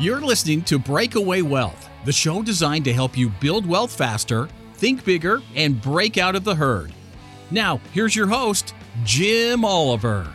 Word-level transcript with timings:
You're 0.00 0.20
listening 0.20 0.62
to 0.62 0.78
Breakaway 0.78 1.42
Wealth, 1.42 1.90
the 2.04 2.12
show 2.12 2.40
designed 2.40 2.84
to 2.84 2.92
help 2.92 3.18
you 3.18 3.30
build 3.30 3.66
wealth 3.66 3.90
faster, 3.90 4.48
think 4.74 5.04
bigger, 5.04 5.42
and 5.56 5.82
break 5.82 6.16
out 6.16 6.36
of 6.36 6.44
the 6.44 6.54
herd. 6.54 6.92
Now, 7.50 7.80
here's 7.92 8.14
your 8.14 8.28
host, 8.28 8.76
Jim 9.02 9.64
Oliver. 9.64 10.32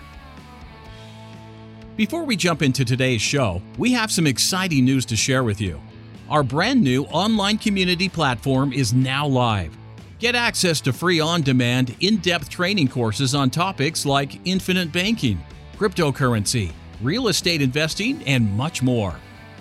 Before 1.96 2.26
we 2.26 2.36
jump 2.36 2.62
into 2.62 2.84
today's 2.84 3.22
show, 3.22 3.62
we 3.78 3.94
have 3.94 4.12
some 4.12 4.28
exciting 4.28 4.84
news 4.84 5.06
to 5.06 5.16
share 5.16 5.46
with 5.46 5.62
you. 5.62 5.80
Our 6.30 6.44
brand 6.44 6.82
new 6.82 7.06
online 7.06 7.58
community 7.58 8.10
platform 8.10 8.74
is 8.74 8.94
now 8.94 9.26
live. 9.26 9.78
Get 10.20 10.36
access 10.36 10.82
to 10.82 10.92
free 10.92 11.22
on 11.22 11.42
demand, 11.42 11.96
in 12.02 12.18
depth 12.18 12.50
training 12.50 12.90
courses 12.90 13.34
on 13.34 13.50
topics 13.50 14.06
like 14.06 14.46
infinite 14.46 14.92
banking, 14.92 15.42
cryptocurrency, 15.78 16.74
real 17.02 17.30
estate 17.30 17.62
investing, 17.62 18.22
and 18.24 18.52
much 18.58 18.84
more. 18.84 19.16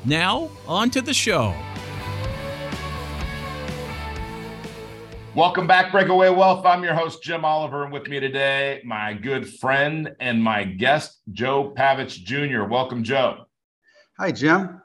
Now, 0.03 0.51
on 0.67 0.89
to 0.91 1.01
the 1.01 1.13
show. 1.13 1.55
Welcome 5.35 5.67
back, 5.67 5.91
Breakaway 5.91 6.29
Wealth. 6.29 6.65
I'm 6.65 6.81
your 6.81 6.93
host, 6.93 7.21
Jim 7.21 7.43
Oliver, 7.43 7.83
and 7.83 7.91
with 7.91 8.07
me 8.07 8.21
today, 8.21 8.81
my 8.85 9.13
good 9.13 9.53
friend 9.55 10.15
and 10.21 10.41
my 10.41 10.63
guest, 10.63 11.19
Joe 11.33 11.73
Pavich 11.77 12.23
Jr. 12.23 12.63
Welcome, 12.63 13.03
Joe. 13.03 13.43
Hi, 14.17 14.31
Jim. 14.31 14.81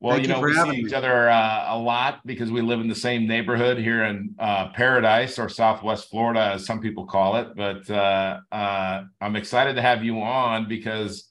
Well, 0.00 0.14
Thank 0.14 0.28
you 0.28 0.32
know, 0.32 0.40
we 0.40 0.54
see 0.54 0.86
each 0.86 0.92
other 0.92 1.28
uh, 1.28 1.74
a 1.74 1.76
lot 1.76 2.24
because 2.24 2.52
we 2.52 2.60
live 2.62 2.80
in 2.80 2.86
the 2.86 2.94
same 2.94 3.26
neighborhood 3.26 3.78
here 3.78 4.04
in 4.04 4.32
uh, 4.38 4.68
Paradise 4.68 5.40
or 5.40 5.48
Southwest 5.48 6.08
Florida, 6.08 6.52
as 6.54 6.64
some 6.64 6.80
people 6.80 7.04
call 7.04 7.36
it. 7.36 7.48
But 7.56 7.90
uh, 7.90 8.38
uh, 8.52 9.04
I'm 9.20 9.34
excited 9.34 9.74
to 9.74 9.82
have 9.82 10.04
you 10.04 10.20
on 10.20 10.68
because, 10.68 11.28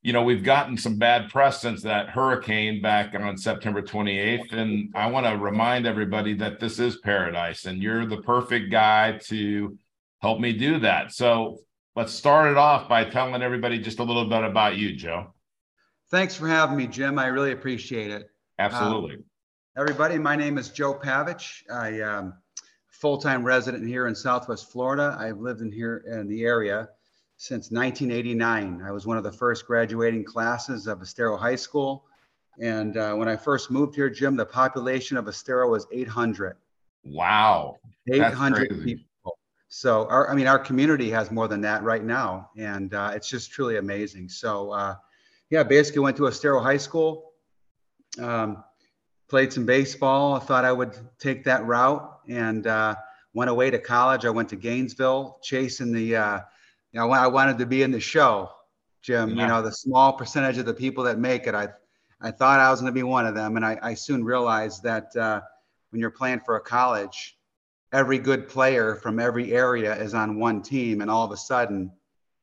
you 0.00 0.14
know, 0.14 0.22
we've 0.22 0.42
gotten 0.42 0.78
some 0.78 0.96
bad 0.96 1.28
press 1.28 1.60
since 1.60 1.82
that 1.82 2.08
hurricane 2.08 2.80
back 2.80 3.14
on 3.14 3.36
September 3.36 3.82
28th. 3.82 4.50
And 4.54 4.94
I 4.94 5.10
want 5.10 5.26
to 5.26 5.36
remind 5.36 5.86
everybody 5.86 6.32
that 6.34 6.58
this 6.58 6.78
is 6.78 6.96
Paradise 6.96 7.66
and 7.66 7.82
you're 7.82 8.06
the 8.06 8.22
perfect 8.22 8.70
guy 8.70 9.18
to 9.24 9.76
help 10.22 10.40
me 10.40 10.54
do 10.54 10.78
that. 10.78 11.12
So 11.12 11.58
let's 11.94 12.14
start 12.14 12.50
it 12.50 12.56
off 12.56 12.88
by 12.88 13.04
telling 13.04 13.42
everybody 13.42 13.78
just 13.78 13.98
a 13.98 14.04
little 14.04 14.26
bit 14.26 14.42
about 14.42 14.78
you, 14.78 14.96
Joe. 14.96 15.34
Thanks 16.10 16.36
for 16.36 16.46
having 16.46 16.76
me, 16.76 16.86
Jim. 16.86 17.18
I 17.18 17.26
really 17.26 17.52
appreciate 17.52 18.12
it. 18.12 18.30
Absolutely. 18.58 19.16
Um, 19.16 19.24
everybody, 19.76 20.18
my 20.18 20.36
name 20.36 20.56
is 20.56 20.70
Joe 20.70 20.94
Pavich. 20.94 21.62
I 21.70 22.00
am 22.00 22.18
um, 22.18 22.34
full-time 22.88 23.42
resident 23.42 23.86
here 23.86 24.06
in 24.06 24.14
Southwest 24.14 24.70
Florida. 24.70 25.16
I've 25.18 25.38
lived 25.38 25.62
in 25.62 25.72
here 25.72 26.04
in 26.06 26.28
the 26.28 26.44
area 26.44 26.88
since 27.38 27.72
1989. 27.72 28.82
I 28.86 28.90
was 28.92 29.04
one 29.04 29.18
of 29.18 29.24
the 29.24 29.32
first 29.32 29.66
graduating 29.66 30.24
classes 30.24 30.86
of 30.86 31.02
Estero 31.02 31.36
High 31.36 31.56
School. 31.56 32.04
And 32.60 32.96
uh, 32.96 33.14
when 33.14 33.28
I 33.28 33.36
first 33.36 33.70
moved 33.72 33.96
here, 33.96 34.08
Jim, 34.08 34.36
the 34.36 34.46
population 34.46 35.16
of 35.16 35.26
Estero 35.26 35.68
was 35.68 35.88
800. 35.92 36.56
Wow. 37.04 37.76
800 38.10 38.84
people. 38.84 39.38
So, 39.68 40.06
our, 40.08 40.30
I 40.30 40.34
mean, 40.34 40.46
our 40.46 40.58
community 40.58 41.10
has 41.10 41.32
more 41.32 41.48
than 41.48 41.60
that 41.62 41.82
right 41.82 42.04
now. 42.04 42.50
And 42.56 42.94
uh, 42.94 43.10
it's 43.12 43.28
just 43.28 43.50
truly 43.50 43.76
amazing. 43.76 44.28
So, 44.28 44.70
uh, 44.70 44.94
yeah, 45.50 45.62
basically 45.62 46.00
went 46.00 46.16
to 46.16 46.26
Estero 46.26 46.60
High 46.60 46.76
School, 46.76 47.32
um, 48.20 48.64
played 49.28 49.52
some 49.52 49.66
baseball. 49.66 50.34
I 50.34 50.38
thought 50.40 50.64
I 50.64 50.72
would 50.72 50.96
take 51.18 51.44
that 51.44 51.64
route 51.64 52.20
and 52.28 52.66
uh, 52.66 52.94
went 53.34 53.50
away 53.50 53.70
to 53.70 53.78
college. 53.78 54.24
I 54.24 54.30
went 54.30 54.48
to 54.50 54.56
Gainesville, 54.56 55.38
chasing 55.42 55.92
the, 55.92 56.16
uh, 56.16 56.40
you 56.92 57.00
know, 57.00 57.10
I 57.10 57.26
wanted 57.28 57.58
to 57.58 57.66
be 57.66 57.82
in 57.82 57.90
the 57.90 58.00
show, 58.00 58.50
Jim. 59.02 59.30
Yeah. 59.30 59.42
You 59.42 59.48
know, 59.48 59.62
the 59.62 59.72
small 59.72 60.12
percentage 60.14 60.58
of 60.58 60.66
the 60.66 60.74
people 60.74 61.04
that 61.04 61.18
make 61.18 61.46
it. 61.46 61.54
I, 61.54 61.68
I 62.20 62.30
thought 62.30 62.60
I 62.60 62.70
was 62.70 62.80
going 62.80 62.92
to 62.92 62.98
be 62.98 63.02
one 63.02 63.26
of 63.26 63.34
them, 63.34 63.56
and 63.56 63.64
I, 63.64 63.78
I 63.82 63.94
soon 63.94 64.24
realized 64.24 64.82
that 64.84 65.14
uh, 65.16 65.42
when 65.90 66.00
you're 66.00 66.10
playing 66.10 66.40
for 66.40 66.56
a 66.56 66.60
college, 66.60 67.38
every 67.92 68.18
good 68.18 68.48
player 68.48 68.96
from 68.96 69.20
every 69.20 69.52
area 69.52 69.94
is 69.94 70.14
on 70.14 70.38
one 70.38 70.62
team, 70.62 71.02
and 71.02 71.10
all 71.10 71.24
of 71.24 71.30
a 71.30 71.36
sudden 71.36 71.92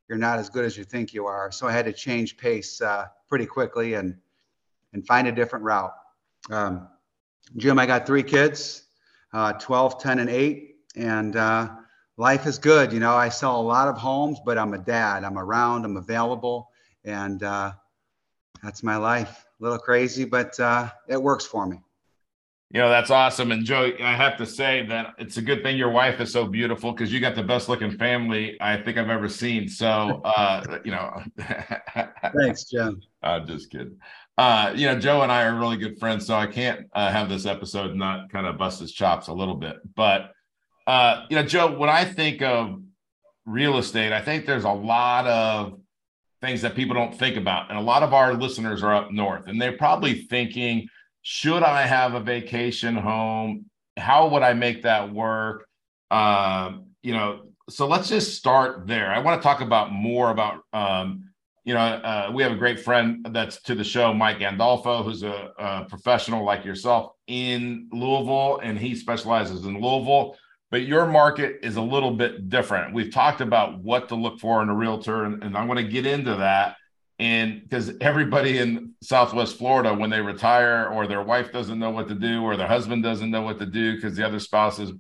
you're 0.08 0.18
not 0.18 0.40
as 0.40 0.50
good 0.50 0.66
as 0.66 0.78
you 0.78 0.84
think 0.84 1.14
you 1.14 1.26
are. 1.26 1.52
So 1.52 1.68
I 1.68 1.72
had 1.72 1.86
to 1.86 1.94
change 1.94 2.38
pace 2.38 2.82
uh, 2.82 3.06
pretty 3.30 3.46
quickly 3.46 3.94
and 3.96 4.16
and 4.94 5.06
find 5.06 5.28
a 5.28 5.32
different 5.32 5.66
route. 5.66 5.94
Um, 6.52 6.88
Jim, 7.58 7.78
I 7.80 7.86
got 7.86 8.06
three 8.06 8.24
kids, 8.24 8.84
uh, 9.34 9.54
12, 9.54 10.02
10, 10.02 10.20
and 10.20 10.30
8. 10.30 10.76
And 10.96 11.36
uh, 11.36 11.70
life 12.18 12.46
is 12.46 12.58
good. 12.58 12.94
You 12.94 13.00
know, 13.00 13.16
I 13.16 13.30
sell 13.30 13.60
a 13.60 13.62
lot 13.62 13.88
of 13.88 13.98
homes, 13.98 14.40
but 14.46 14.58
I'm 14.58 14.74
a 14.74 14.78
dad. 14.78 15.24
I'm 15.24 15.38
around, 15.38 15.86
I'm 15.86 15.98
available. 15.98 16.70
And 17.04 17.44
uh, 17.44 17.74
that's 18.62 18.84
my 18.84 18.98
life. 18.98 19.46
A 19.60 19.64
little 19.64 19.80
crazy, 19.80 20.26
but 20.26 20.60
uh, 20.60 20.90
it 21.08 21.22
works 21.22 21.46
for 21.46 21.66
me. 21.66 21.82
You 22.74 22.80
know, 22.80 22.90
that's 22.90 23.12
awesome. 23.12 23.52
And 23.52 23.64
Joe, 23.64 23.92
I 24.02 24.16
have 24.16 24.36
to 24.38 24.48
say 24.48 24.84
that 24.88 25.14
it's 25.20 25.38
a 25.38 25.44
good 25.44 25.62
thing 25.62 25.78
your 25.78 25.92
wife 25.92 26.20
is 26.20 26.34
so 26.34 26.48
beautiful 26.48 26.92
because 26.92 27.14
you 27.14 27.20
got 27.20 27.36
the 27.36 27.44
best 27.44 27.70
looking 27.70 27.92
family 27.92 28.58
I 28.60 28.78
think 28.78 28.98
I've 28.98 29.12
ever 29.12 29.30
seen. 29.30 29.70
So, 29.70 29.86
uh, 30.26 30.80
you 30.84 30.90
know, 30.90 31.22
thanks, 32.36 32.64
Joe. 32.64 32.96
I'm 33.22 33.46
just 33.46 33.70
kidding. 33.70 34.00
Uh, 34.40 34.74
you 34.76 34.88
know, 34.88 34.98
Joe 34.98 35.22
and 35.22 35.32
I 35.32 35.44
are 35.44 35.56
really 35.56 35.78
good 35.78 36.00
friends, 36.00 36.26
so 36.26 36.34
I 36.34 36.48
can't 36.48 36.88
uh, 36.94 37.12
have 37.12 37.30
this 37.30 37.46
episode 37.46 37.96
not 37.96 38.32
kind 38.32 38.48
of 38.48 38.58
bust 38.58 38.80
his 38.80 38.92
chops 38.92 39.28
a 39.28 39.34
little 39.34 39.56
bit. 39.56 39.76
But, 39.96 40.32
uh, 40.88 41.28
you 41.30 41.36
know, 41.36 41.44
Joe, 41.44 41.78
when 41.78 41.92
I 41.92 42.06
think 42.06 42.42
of 42.42 42.82
real 43.46 43.78
estate, 43.78 44.12
I 44.12 44.22
think 44.22 44.48
there's 44.48 44.64
a 44.64 44.72
lot 44.72 45.28
of 45.28 45.80
things 46.42 46.64
that 46.64 46.74
people 46.74 46.96
don't 46.96 47.16
think 47.16 47.38
about. 47.38 47.70
And 47.70 47.78
a 47.78 47.82
lot 47.82 48.02
of 48.02 48.16
our 48.16 48.34
listeners 48.34 48.82
are 48.82 48.96
up 48.96 49.12
north 49.12 49.48
and 49.48 49.62
they're 49.62 49.78
probably 49.78 50.24
thinking, 50.24 50.88
should 51.24 51.64
I 51.64 51.84
have 51.84 52.14
a 52.14 52.20
vacation 52.20 52.96
home? 52.96 53.66
How 53.98 54.28
would 54.30 54.44
I 54.44 54.54
make 54.54 54.84
that 54.84 55.12
work? 55.12 55.66
Um, 56.12 56.88
you 57.02 57.14
know, 57.14 57.46
so 57.70 57.88
let's 57.88 58.10
just 58.10 58.36
start 58.36 58.88
there. 58.88 59.12
I 59.12 59.20
want 59.20 59.42
to 59.42 59.44
talk 59.46 59.62
about 59.62 59.92
more 59.92 60.30
about, 60.30 60.62
um, 60.74 61.30
you 61.64 61.74
know, 61.74 61.80
uh, 61.80 62.30
we 62.34 62.44
have 62.44 62.52
a 62.52 62.58
great 62.58 62.82
friend 62.82 63.26
that's 63.32 63.62
to 63.64 63.74
the 63.74 63.86
show, 63.86 64.14
Mike 64.14 64.40
Gandolfo, 64.40 65.04
who's 65.04 65.24
a, 65.24 65.52
a 65.58 65.86
professional 65.86 66.44
like 66.44 66.66
yourself 66.66 67.14
in 67.28 67.88
Louisville, 67.94 68.60
and 68.62 68.78
he 68.78 68.94
specializes 68.94 69.66
in 69.66 69.80
Louisville. 69.82 70.36
But 70.72 70.82
your 70.82 71.06
market 71.06 71.60
is 71.64 71.78
a 71.78 71.82
little 71.82 72.12
bit 72.12 72.50
different. 72.50 72.94
We've 72.94 73.14
talked 73.14 73.40
about 73.40 73.80
what 73.80 74.10
to 74.10 74.16
look 74.16 74.40
for 74.40 74.62
in 74.62 74.68
a 74.68 74.76
realtor, 74.76 75.24
and, 75.24 75.42
and 75.42 75.56
I'm 75.56 75.68
going 75.68 75.86
to 75.86 75.90
get 75.90 76.06
into 76.06 76.36
that 76.36 76.76
and 77.24 77.62
because 77.62 77.92
everybody 78.02 78.60
in 78.60 78.92
southwest 79.02 79.58
florida 79.58 79.94
when 79.94 80.10
they 80.10 80.22
retire 80.22 80.90
or 80.94 81.08
their 81.08 81.24
wife 81.24 81.52
doesn't 81.52 81.80
know 81.80 81.90
what 81.90 82.08
to 82.08 82.16
do 82.16 82.44
or 82.44 82.58
their 82.58 82.68
husband 82.68 83.02
doesn't 83.02 83.32
know 83.32 83.42
what 83.42 83.60
to 83.60 83.66
do 83.66 83.96
because 83.96 84.16
the 84.16 84.26
other 84.26 84.40
spouse 84.40 84.80
is 84.80 84.92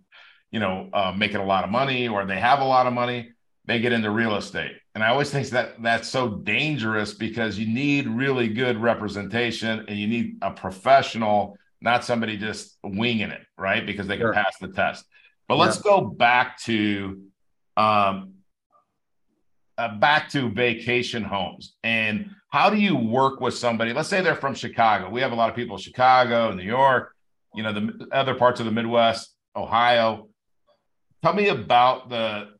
you 0.51 0.59
know 0.59 0.89
uh, 0.93 1.13
making 1.15 1.37
a 1.37 1.45
lot 1.45 1.63
of 1.63 1.69
money 1.69 2.07
or 2.07 2.25
they 2.25 2.39
have 2.39 2.59
a 2.59 2.65
lot 2.65 2.87
of 2.87 2.93
money 2.93 3.29
they 3.65 3.79
get 3.79 3.93
into 3.93 4.11
real 4.11 4.35
estate. 4.35 4.73
And 4.93 5.03
i 5.03 5.07
always 5.07 5.29
think 5.29 5.47
that 5.49 5.81
that's 5.81 6.09
so 6.09 6.29
dangerous 6.29 7.13
because 7.13 7.57
you 7.57 7.67
need 7.67 8.07
really 8.07 8.49
good 8.49 8.77
representation 8.77 9.85
and 9.87 9.97
you 9.97 10.07
need 10.07 10.37
a 10.41 10.51
professional 10.51 11.57
not 11.81 12.05
somebody 12.05 12.37
just 12.37 12.77
winging 12.83 13.29
it 13.29 13.41
right? 13.57 13.85
Because 13.85 14.07
they 14.07 14.17
can 14.17 14.27
sure. 14.27 14.33
pass 14.33 14.57
the 14.59 14.69
test. 14.69 15.05
But 15.47 15.57
let's 15.57 15.81
go 15.81 16.01
back 16.01 16.59
to 16.63 17.21
um, 17.77 18.32
uh, 19.77 19.95
back 19.97 20.29
to 20.29 20.49
vacation 20.49 21.23
homes. 21.23 21.75
And 21.83 22.29
how 22.49 22.69
do 22.69 22.77
you 22.77 22.95
work 22.95 23.39
with 23.39 23.55
somebody? 23.55 23.93
Let's 23.93 24.09
say 24.09 24.21
they're 24.21 24.35
from 24.35 24.53
chicago. 24.53 25.09
We 25.09 25.21
have 25.21 25.31
a 25.31 25.35
lot 25.35 25.49
of 25.49 25.55
people 25.55 25.75
in 25.75 25.81
chicago 25.81 26.53
new 26.53 26.63
york 26.63 27.13
you 27.53 27.63
know 27.63 27.73
the 27.73 28.07
other 28.11 28.35
parts 28.35 28.59
of 28.59 28.65
the 28.65 28.71
midwest 28.71 29.35
ohio. 29.55 30.27
Tell 31.21 31.33
me 31.33 31.49
about 31.49 32.09
the 32.09 32.53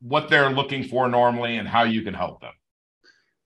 what 0.00 0.30
they're 0.30 0.50
looking 0.50 0.84
for 0.84 1.08
normally 1.08 1.56
and 1.56 1.66
how 1.66 1.82
you 1.82 2.02
can 2.02 2.14
help 2.14 2.40
them. 2.40 2.52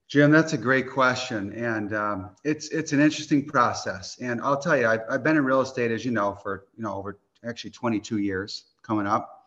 Jim 0.07 0.31
that's 0.31 0.53
a 0.53 0.57
great 0.57 0.89
question. 0.89 1.51
And 1.53 1.93
um, 1.93 2.31
it's 2.43 2.69
it's 2.69 2.93
an 2.93 2.99
interesting 2.99 3.45
process. 3.45 4.17
And 4.21 4.41
i'll 4.41 4.59
tell 4.59 4.77
you 4.77 4.87
I've, 4.87 5.01
I've 5.09 5.23
been 5.23 5.37
in 5.37 5.43
real 5.43 5.61
estate 5.61 5.91
as 5.91 6.05
you 6.05 6.11
know 6.11 6.37
for 6.41 6.65
you 6.77 6.83
know 6.83 6.93
over 6.93 7.19
actually 7.45 7.71
22 7.71 8.19
years 8.19 8.65
coming 8.83 9.07
up 9.07 9.42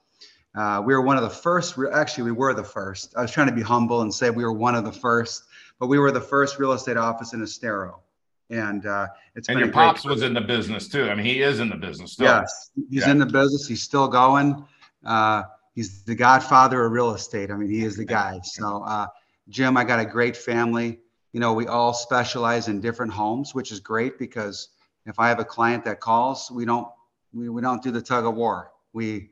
uh, 0.56 0.82
we 0.85 0.94
were 0.94 1.03
one 1.03 1.17
of 1.17 1.23
the 1.23 1.31
first, 1.31 1.76
actually, 1.93 2.25
we 2.25 2.32
were 2.32 2.55
the 2.55 2.64
first. 2.64 3.14
I 3.17 3.23
was 3.23 3.31
trying 3.31 3.49
to 3.49 3.53
be 3.53 3.62
humble 3.62 4.00
and 4.00 4.12
say 4.12 4.31
we 4.31 4.43
were 4.43 4.55
one 4.55 4.75
of 4.75 4.85
the 4.85 4.93
first, 4.93 5.44
but 5.79 5.88
we 5.88 5.99
were 5.99 6.11
the 6.11 6.20
first 6.20 6.58
real 6.58 6.73
estate 6.73 6.97
office 6.97 7.35
in 7.35 7.43
Estero. 7.43 8.00
And 8.49 8.87
uh, 8.87 9.08
it's 9.35 9.49
and 9.49 9.58
your 9.58 9.70
pops 9.70 10.05
was 10.05 10.23
in 10.23 10.32
the 10.32 10.41
business 10.41 10.88
too. 10.88 11.11
I 11.11 11.14
mean, 11.14 11.26
he 11.26 11.43
is 11.43 11.61
in 11.61 11.69
the 11.69 11.76
business 11.76 12.12
still. 12.12 12.26
Yes, 12.26 12.70
he's 12.91 13.05
yeah. 13.05 13.11
in 13.11 13.19
the 13.19 13.26
business. 13.26 13.67
He's 13.67 13.82
still 13.82 14.06
going. 14.06 14.64
Uh, 15.05 15.43
he's 15.75 16.05
the 16.05 16.14
godfather 16.14 16.85
of 16.85 16.93
real 16.93 17.11
estate. 17.11 17.50
I 17.50 17.56
mean, 17.56 17.69
he 17.69 17.85
is 17.85 17.97
the 17.97 18.05
guy. 18.05 18.38
So, 18.44 18.85
uh, 18.85 19.09
Jim, 19.49 19.76
I 19.76 19.82
got 19.82 19.99
a 19.99 20.05
great 20.05 20.37
family. 20.37 21.00
You 21.32 21.41
know, 21.41 21.55
we 21.55 21.67
all 21.67 21.93
specialize 21.93 22.69
in 22.69 22.81
different 22.81 23.12
homes, 23.12 23.52
which 23.52 23.73
is 23.73 23.81
great 23.81 24.17
because 24.17 24.69
if 25.06 25.19
I 25.19 25.29
have 25.29 25.41
a 25.41 25.44
client 25.44 25.85
that 25.85 25.99
calls, 25.99 26.49
we 26.49 26.64
don't 26.64 26.88
we, 27.35 27.49
we 27.49 27.61
don't 27.61 27.82
do 27.82 27.91
the 27.91 28.00
tug 28.00 28.26
of 28.26 28.37
war. 28.37 28.70
We, 28.93 29.31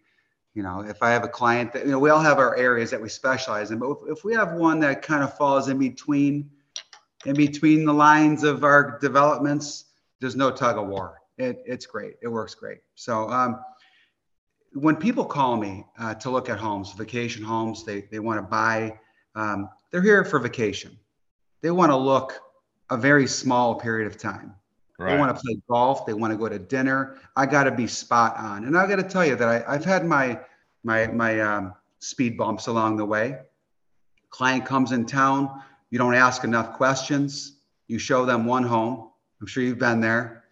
you 0.54 0.62
know, 0.62 0.80
if 0.80 1.02
I 1.02 1.10
have 1.10 1.24
a 1.24 1.28
client 1.28 1.72
that 1.72 1.84
you 1.84 1.90
know, 1.90 1.98
we 1.98 2.10
all 2.10 2.20
have 2.20 2.38
our 2.38 2.56
areas 2.56 2.90
that 2.90 3.02
we 3.02 3.08
specialize 3.08 3.70
in, 3.70 3.78
but 3.78 3.90
if, 3.90 4.18
if 4.18 4.24
we 4.24 4.34
have 4.34 4.52
one 4.52 4.80
that 4.80 5.02
kind 5.02 5.24
of 5.24 5.36
falls 5.36 5.68
in 5.68 5.78
between 5.78 6.50
in 7.26 7.34
between 7.34 7.84
the 7.84 7.92
lines 7.92 8.44
of 8.44 8.64
our 8.64 8.98
developments, 9.00 9.86
there's 10.20 10.36
no 10.36 10.50
tug 10.50 10.76
of 10.76 10.86
war. 10.88 11.22
It, 11.38 11.62
it's 11.66 11.86
great. 11.86 12.14
It 12.22 12.28
works 12.28 12.54
great. 12.54 12.78
So 12.94 13.30
um, 13.30 13.60
when 14.74 14.96
people 14.96 15.24
call 15.24 15.56
me 15.56 15.86
uh, 15.98 16.14
to 16.16 16.30
look 16.30 16.48
at 16.50 16.58
homes, 16.58 16.92
vacation 16.92 17.42
homes, 17.42 17.84
they, 17.84 18.02
they 18.10 18.18
want 18.18 18.38
to 18.38 18.42
buy, 18.42 18.98
um, 19.34 19.70
they're 19.90 20.02
here 20.02 20.24
for 20.24 20.38
vacation. 20.38 20.96
They 21.62 21.70
want 21.70 21.90
to 21.90 21.96
look 21.96 22.40
a 22.90 22.96
very 22.96 23.26
small 23.26 23.74
period 23.74 24.06
of 24.06 24.18
time. 24.18 24.54
Right. 24.98 25.12
They 25.12 25.18
want 25.18 25.36
to 25.36 25.42
play 25.42 25.56
golf. 25.68 26.06
They 26.06 26.14
want 26.14 26.32
to 26.32 26.36
go 26.36 26.48
to 26.48 26.58
dinner. 26.58 27.18
I 27.36 27.46
got 27.46 27.64
to 27.64 27.72
be 27.72 27.86
spot 27.86 28.36
on. 28.36 28.64
And 28.64 28.78
I 28.78 28.86
got 28.86 28.96
to 28.96 29.02
tell 29.02 29.26
you 29.26 29.34
that 29.36 29.66
I, 29.68 29.72
have 29.72 29.84
had 29.84 30.04
my 30.04 30.38
my 30.84 31.08
my 31.08 31.40
um, 31.40 31.74
speed 31.98 32.36
bumps 32.36 32.68
along 32.68 32.96
the 32.96 33.04
way. 33.04 33.38
Client 34.30 34.64
comes 34.64 34.92
in 34.92 35.04
town. 35.06 35.62
You 35.90 35.98
don't 35.98 36.14
ask 36.14 36.44
enough 36.44 36.74
questions. 36.74 37.58
You 37.88 37.98
show 37.98 38.24
them 38.24 38.44
one 38.46 38.62
home. 38.62 39.10
I'm 39.40 39.46
sure 39.46 39.62
you've 39.62 39.78
been 39.78 40.00
there. 40.00 40.44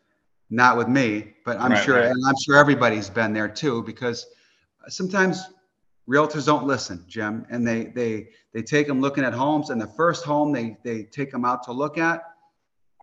Not 0.51 0.77
with 0.77 0.89
me, 0.89 1.35
but 1.45 1.59
I'm 1.59 1.73
right, 1.73 1.83
sure, 1.83 1.97
right. 1.97 2.07
and 2.07 2.23
I'm 2.27 2.35
sure 2.45 2.57
everybody's 2.57 3.09
been 3.09 3.33
there 3.33 3.49
too. 3.49 3.83
Because 3.85 4.27
sometimes 4.89 5.43
realtors 6.09 6.45
don't 6.45 6.67
listen, 6.67 7.05
Jim, 7.09 7.47
and 7.49 7.67
they 7.67 7.85
they 7.85 8.29
they 8.53 8.63
take 8.63 8.87
them 8.87 9.01
looking 9.01 9.25
at 9.25 9.33
homes, 9.33 9.71
and 9.71 9.81
the 9.81 9.87
first 9.87 10.25
home 10.25 10.53
they 10.53 10.77
they 10.83 11.05
take 11.05 11.31
them 11.31 11.45
out 11.45 11.63
to 11.65 11.73
look 11.73 11.97
at 11.97 12.25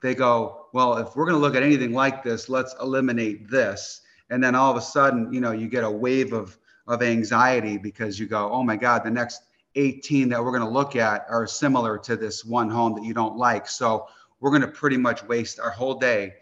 they 0.02 0.16
go, 0.16 0.59
well, 0.74 0.98
if 0.98 1.16
we're 1.16 1.26
going 1.26 1.36
to 1.36 1.42
look 1.42 1.56
at 1.56 1.64
anything 1.64 1.94
like 1.94 2.24
this, 2.24 2.50
let's 2.50 2.76
eliminate 2.82 3.50
this. 3.50 4.02
And 4.30 4.44
then 4.44 4.56
all 4.56 4.70
of 4.72 4.78
a 4.78 4.82
sudden, 4.82 5.34
you 5.34 5.42
know, 5.42 5.52
you 5.52 5.68
get 5.68 5.84
a 5.84 5.90
wave 5.90 6.34
of 6.34 6.58
of 6.90 7.04
anxiety 7.04 7.78
because 7.78 8.20
you 8.20 8.26
go, 8.26 8.52
oh 8.52 8.64
my 8.64 8.76
God, 8.76 9.04
the 9.04 9.12
next 9.12 9.44
18 9.76 10.28
that 10.30 10.44
we're 10.44 10.52
going 10.52 10.64
to 10.64 10.70
look 10.70 10.96
at 10.96 11.24
are 11.30 11.46
similar 11.46 12.00
to 12.00 12.16
this 12.16 12.44
one 12.44 12.68
home 12.68 12.96
that 12.96 13.04
you 13.04 13.14
don't 13.14 13.38
like. 13.38 13.68
So 13.68 14.08
we're 14.40 14.50
going 14.50 14.64
to 14.64 14.68
pretty 14.68 14.98
much 14.98 15.24
waste 15.24 15.60
our 15.60 15.70
whole 15.70 15.94
day 15.94 16.34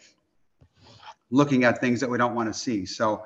looking 1.31 1.65
at 1.65 1.81
things 1.81 1.99
that 1.99 2.09
we 2.09 2.17
don't 2.17 2.33
want 2.33 2.51
to 2.51 2.57
see. 2.57 2.85
So, 2.85 3.25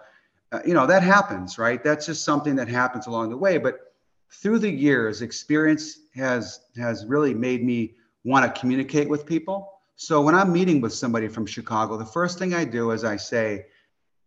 uh, 0.51 0.62
you 0.65 0.74
know, 0.74 0.88
that 0.88 1.04
happens, 1.04 1.59
right? 1.59 1.83
That's 1.83 2.07
just 2.07 2.25
something 2.25 2.56
that 2.56 2.68
happens 2.68 3.06
along 3.06 3.30
the 3.30 3.38
way. 3.38 3.59
But 3.59 3.94
through 4.31 4.57
the 4.57 4.71
years, 4.71 5.21
experience 5.21 6.00
has 6.15 6.62
has 6.75 7.06
really 7.06 7.36
made 7.36 7.63
me 7.63 7.94
want 8.24 8.44
to 8.44 8.59
communicate 8.59 9.07
with 9.07 9.27
people 9.27 9.70
so 10.01 10.19
when 10.19 10.33
I'm 10.33 10.51
meeting 10.51 10.81
with 10.81 10.94
somebody 10.94 11.27
from 11.27 11.45
Chicago, 11.45 11.95
the 11.95 12.07
first 12.07 12.39
thing 12.39 12.56
I 12.56 12.65
do 12.65 12.89
is 12.89 13.03
I 13.03 13.18
say, 13.18 13.68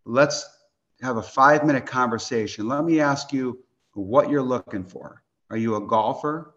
let's 0.05 0.49
have 1.03 1.17
a 1.17 1.23
five 1.23 1.67
minute 1.67 1.85
conversation. 1.85 2.69
Let 2.69 2.85
me 2.85 3.00
ask 3.00 3.32
you 3.32 3.59
what 3.94 4.31
you're 4.31 4.41
looking 4.41 4.85
for. 4.85 5.25
Are 5.50 5.56
you 5.56 5.75
a 5.75 5.81
golfer, 5.81 6.55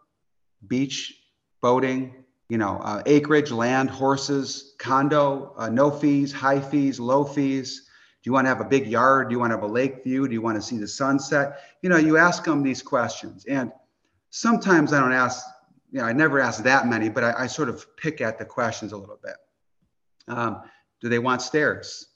beach, 0.68 1.20
boating, 1.62 2.26
you 2.50 2.60
know, 2.60 2.78
uh, 2.84 3.02
acreage, 3.08 3.52
land, 3.52 3.90
horses, 3.90 4.76
condo, 4.78 5.52
uh, 5.58 5.68
no 5.68 5.90
fees, 5.90 6.32
high 6.32 6.62
fees, 6.62 7.00
low 7.00 7.24
fees? 7.24 7.90
Do 8.22 8.30
you 8.30 8.34
want 8.34 8.46
to 8.46 8.50
have 8.50 8.62
a 8.62 8.70
big 8.70 8.86
yard? 8.86 9.30
Do 9.30 9.34
you 9.34 9.40
want 9.40 9.50
to 9.50 9.56
have 9.56 9.64
a 9.64 9.74
lake 9.74 10.04
view? 10.04 10.28
Do 10.28 10.34
you 10.36 10.44
want 10.44 10.58
to 10.58 10.62
see 10.62 10.78
the 10.78 10.88
sunset? 10.88 11.62
You 11.82 11.90
know, 11.90 11.98
you 11.98 12.18
ask 12.18 12.44
them 12.44 12.62
these 12.62 12.84
questions. 12.84 13.46
And 13.46 13.72
sometimes 14.30 14.94
I 14.94 15.00
don't 15.00 15.12
ask 15.12 15.44
you 15.92 16.00
know, 16.00 16.06
I 16.06 16.14
never 16.14 16.40
ask 16.40 16.64
that 16.64 16.88
many, 16.88 17.10
but 17.10 17.24
I, 17.24 17.34
I, 17.44 17.48
sort 17.48 17.70
of 17.70 17.86
pick 17.96 18.20
at 18.22 18.38
the 18.38 18.46
questions 18.46 18.92
a 18.92 18.98
little 18.98 19.20
bit. 19.24 19.36
Um, 20.28 20.62
do 21.02 21.10
they 21.10 21.20
want 21.20 21.42
stairs? 21.42 22.08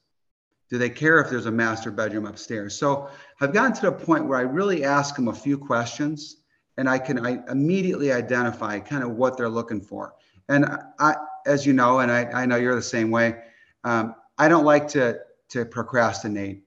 Do 0.69 0.77
they 0.77 0.89
care 0.89 1.19
if 1.19 1.29
there's 1.29 1.45
a 1.45 1.51
master 1.51 1.91
bedroom 1.91 2.25
upstairs? 2.25 2.77
So 2.77 3.09
I've 3.39 3.53
gotten 3.53 3.73
to 3.73 3.81
the 3.81 3.91
point 3.91 4.25
where 4.25 4.37
I 4.37 4.43
really 4.43 4.83
ask 4.83 5.15
them 5.15 5.27
a 5.27 5.33
few 5.33 5.57
questions 5.57 6.37
and 6.77 6.89
I 6.89 6.97
can 6.97 7.25
I 7.25 7.39
immediately 7.49 8.11
identify 8.11 8.79
kind 8.79 9.03
of 9.03 9.11
what 9.11 9.37
they're 9.37 9.49
looking 9.49 9.81
for. 9.81 10.15
And 10.49 10.65
I, 10.99 11.15
as 11.45 11.65
you 11.65 11.73
know, 11.73 11.99
and 11.99 12.11
I, 12.11 12.25
I 12.31 12.45
know 12.45 12.55
you're 12.55 12.75
the 12.75 12.81
same 12.81 13.11
way, 13.11 13.35
um, 13.83 14.15
I 14.37 14.47
don't 14.47 14.65
like 14.65 14.87
to, 14.89 15.19
to 15.49 15.65
procrastinate. 15.65 16.63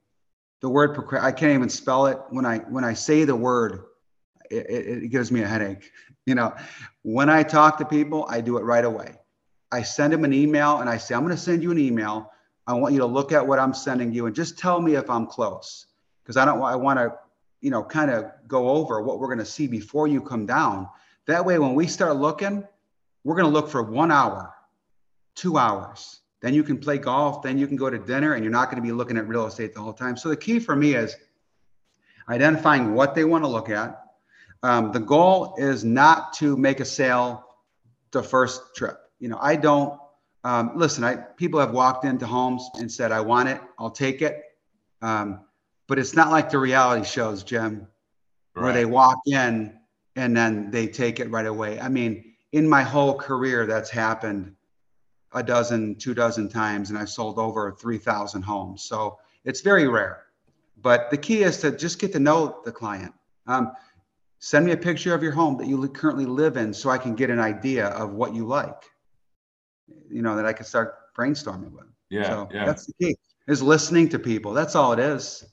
The 0.61 0.69
word 0.69 0.97
procrast, 0.97 1.23
I 1.23 1.33
can't 1.33 1.53
even 1.53 1.69
spell 1.69 2.07
it. 2.07 2.19
When 2.31 2.47
I, 2.47 2.59
when 2.59 2.85
I 2.85 2.95
say 2.95 3.25
the 3.25 3.37
word, 3.37 3.85
it, 4.51 5.03
it, 5.05 5.11
gives 5.11 5.31
me 5.31 5.43
a 5.43 5.47
headache. 5.47 5.91
You 6.27 6.35
know, 6.35 6.55
when 7.03 7.29
I 7.29 7.43
talk 7.43 7.79
to 7.79 7.85
people, 7.85 8.27
I 8.29 8.41
do 8.41 8.57
it 8.59 8.63
right 8.63 8.85
away. 8.85 9.15
I 9.73 9.83
send 9.83 10.13
them 10.13 10.25
an 10.25 10.33
email 10.33 10.79
and 10.79 10.89
I 10.89 10.99
say, 10.99 11.15
I'm 11.15 11.23
going 11.23 11.35
to 11.35 11.41
send 11.41 11.63
you 11.63 11.71
an 11.71 11.79
email. 11.79 12.31
I 12.67 12.75
want 12.75 12.95
you 12.95 13.01
to 13.01 13.07
look 13.07 13.33
at 13.33 13.47
what 13.47 13.59
I'm 13.59 13.75
sending 13.75 14.13
you 14.13 14.27
and 14.27 14.35
just 14.35 14.59
tell 14.59 14.81
me 14.81 14.95
if 14.95 15.11
I'm 15.11 15.27
close. 15.27 15.87
Because 16.23 16.37
I 16.37 16.45
don't 16.45 16.63
I 16.63 16.77
want 16.77 16.99
to, 16.99 17.13
you 17.61 17.71
know, 17.71 17.83
kind 17.83 18.11
of 18.11 18.27
go 18.47 18.69
over 18.69 19.03
what 19.03 19.19
we're 19.19 19.27
going 19.27 19.39
to 19.39 19.45
see 19.45 19.67
before 19.67 20.09
you 20.09 20.21
come 20.21 20.47
down. 20.47 20.89
That 21.27 21.45
way, 21.45 21.59
when 21.59 21.75
we 21.75 21.87
start 21.87 22.17
looking, 22.17 22.67
we're 23.25 23.35
going 23.35 23.47
to 23.47 23.53
look 23.53 23.69
for 23.69 23.83
one 23.83 24.11
hour, 24.11 24.55
two 25.35 25.59
hours. 25.59 26.21
Then 26.41 26.53
you 26.53 26.63
can 26.63 26.79
play 26.79 26.99
golf. 26.99 27.43
Then 27.43 27.57
you 27.57 27.67
can 27.67 27.77
go 27.77 27.89
to 27.89 27.99
dinner 27.99 28.35
and 28.35 28.45
you're 28.45 28.53
not 28.53 28.71
going 28.71 28.77
to 28.77 28.87
be 28.87 28.93
looking 28.93 29.17
at 29.17 29.27
real 29.27 29.47
estate 29.47 29.75
the 29.75 29.81
whole 29.81 29.95
time. 29.95 30.17
So 30.17 30.29
the 30.29 30.37
key 30.37 30.59
for 30.59 30.77
me 30.77 30.95
is 30.95 31.17
identifying 32.29 32.95
what 32.95 33.15
they 33.15 33.25
want 33.25 33.45
to 33.45 33.49
look 33.49 33.71
at, 33.71 34.04
um, 34.63 34.93
the 34.93 35.01
goal 35.01 35.55
is 35.59 35.85
not 35.85 36.33
to 36.35 36.57
make 36.57 36.81
a 36.81 36.85
sale 36.85 37.45
the 38.13 38.23
first 38.23 38.63
trip. 38.77 38.99
You 39.19 39.29
know, 39.29 39.39
I 39.41 39.57
don't 39.57 39.99
um, 40.45 40.73
listen. 40.77 41.05
I 41.05 41.17
people 41.17 41.61
have 41.61 41.73
walked 41.73 42.05
into 42.05 42.27
homes 42.27 42.69
and 42.79 42.91
said, 42.91 43.13
"I 43.13 43.21
want 43.21 43.49
it, 43.49 43.61
I'll 43.79 43.91
take 43.91 44.23
it," 44.23 44.43
um, 45.03 45.41
but 45.89 45.99
it's 45.99 46.15
not 46.15 46.31
like 46.31 46.51
the 46.51 46.59
reality 46.59 47.07
shows, 47.07 47.43
Jim, 47.43 47.87
right. 48.55 48.63
where 48.63 48.73
they 48.73 48.85
walk 48.85 49.19
in 49.27 49.79
and 50.17 50.37
then 50.37 50.71
they 50.71 50.87
take 50.87 51.21
it 51.21 51.31
right 51.31 51.47
away. 51.47 51.81
I 51.81 51.89
mean, 51.89 52.35
in 52.53 52.69
my 52.69 52.83
whole 52.83 53.15
career, 53.15 53.67
that's 53.67 53.91
happened 53.91 54.55
a 55.33 55.43
dozen, 55.43 55.97
two 55.97 56.15
dozen 56.15 56.49
times, 56.49 56.91
and 56.91 56.99
I've 56.99 57.11
sold 57.11 57.39
over 57.39 57.73
3,000 57.73 58.43
homes. 58.43 58.85
So 58.85 59.19
it's 59.45 59.61
very 59.61 59.89
rare. 59.89 60.23
But 60.81 61.11
the 61.11 61.17
key 61.17 61.43
is 61.43 61.59
to 61.63 61.73
just 61.73 61.99
get 61.99 62.13
to 62.13 62.21
know 62.21 62.61
the 62.65 62.71
client. 62.71 63.13
Um, 63.47 63.73
Send 64.45 64.67
me 64.67 64.73
a 64.73 64.77
picture 64.77 65.15
of 65.15 65.23
your 65.23 65.33
home 65.33 65.57
that 65.57 65.67
you 65.67 65.89
currently 65.89 66.27
live 66.27 66.59
in 66.59 66.75
so 66.75 66.91
I 66.91 66.99
can 66.99 67.15
get 67.15 67.31
an 67.31 67.41
idea 67.41 67.87
of 67.87 68.13
what 68.13 68.35
you 68.35 68.47
like, 68.47 68.83
you 70.11 70.21
know, 70.21 70.37
that 70.37 70.45
I 70.45 70.53
can 70.53 70.67
start 70.67 70.97
brainstorming 71.17 71.73
with. 71.73 71.87
Yeah. 72.11 72.29
So 72.29 72.49
yeah. 72.53 72.67
that's 72.67 72.85
the 72.85 72.93
key 73.01 73.17
is 73.49 73.63
listening 73.63 74.11
to 74.11 74.19
people. 74.19 74.53
That's 74.53 74.75
all 74.75 74.93
it 74.93 74.99
is. 74.99 75.47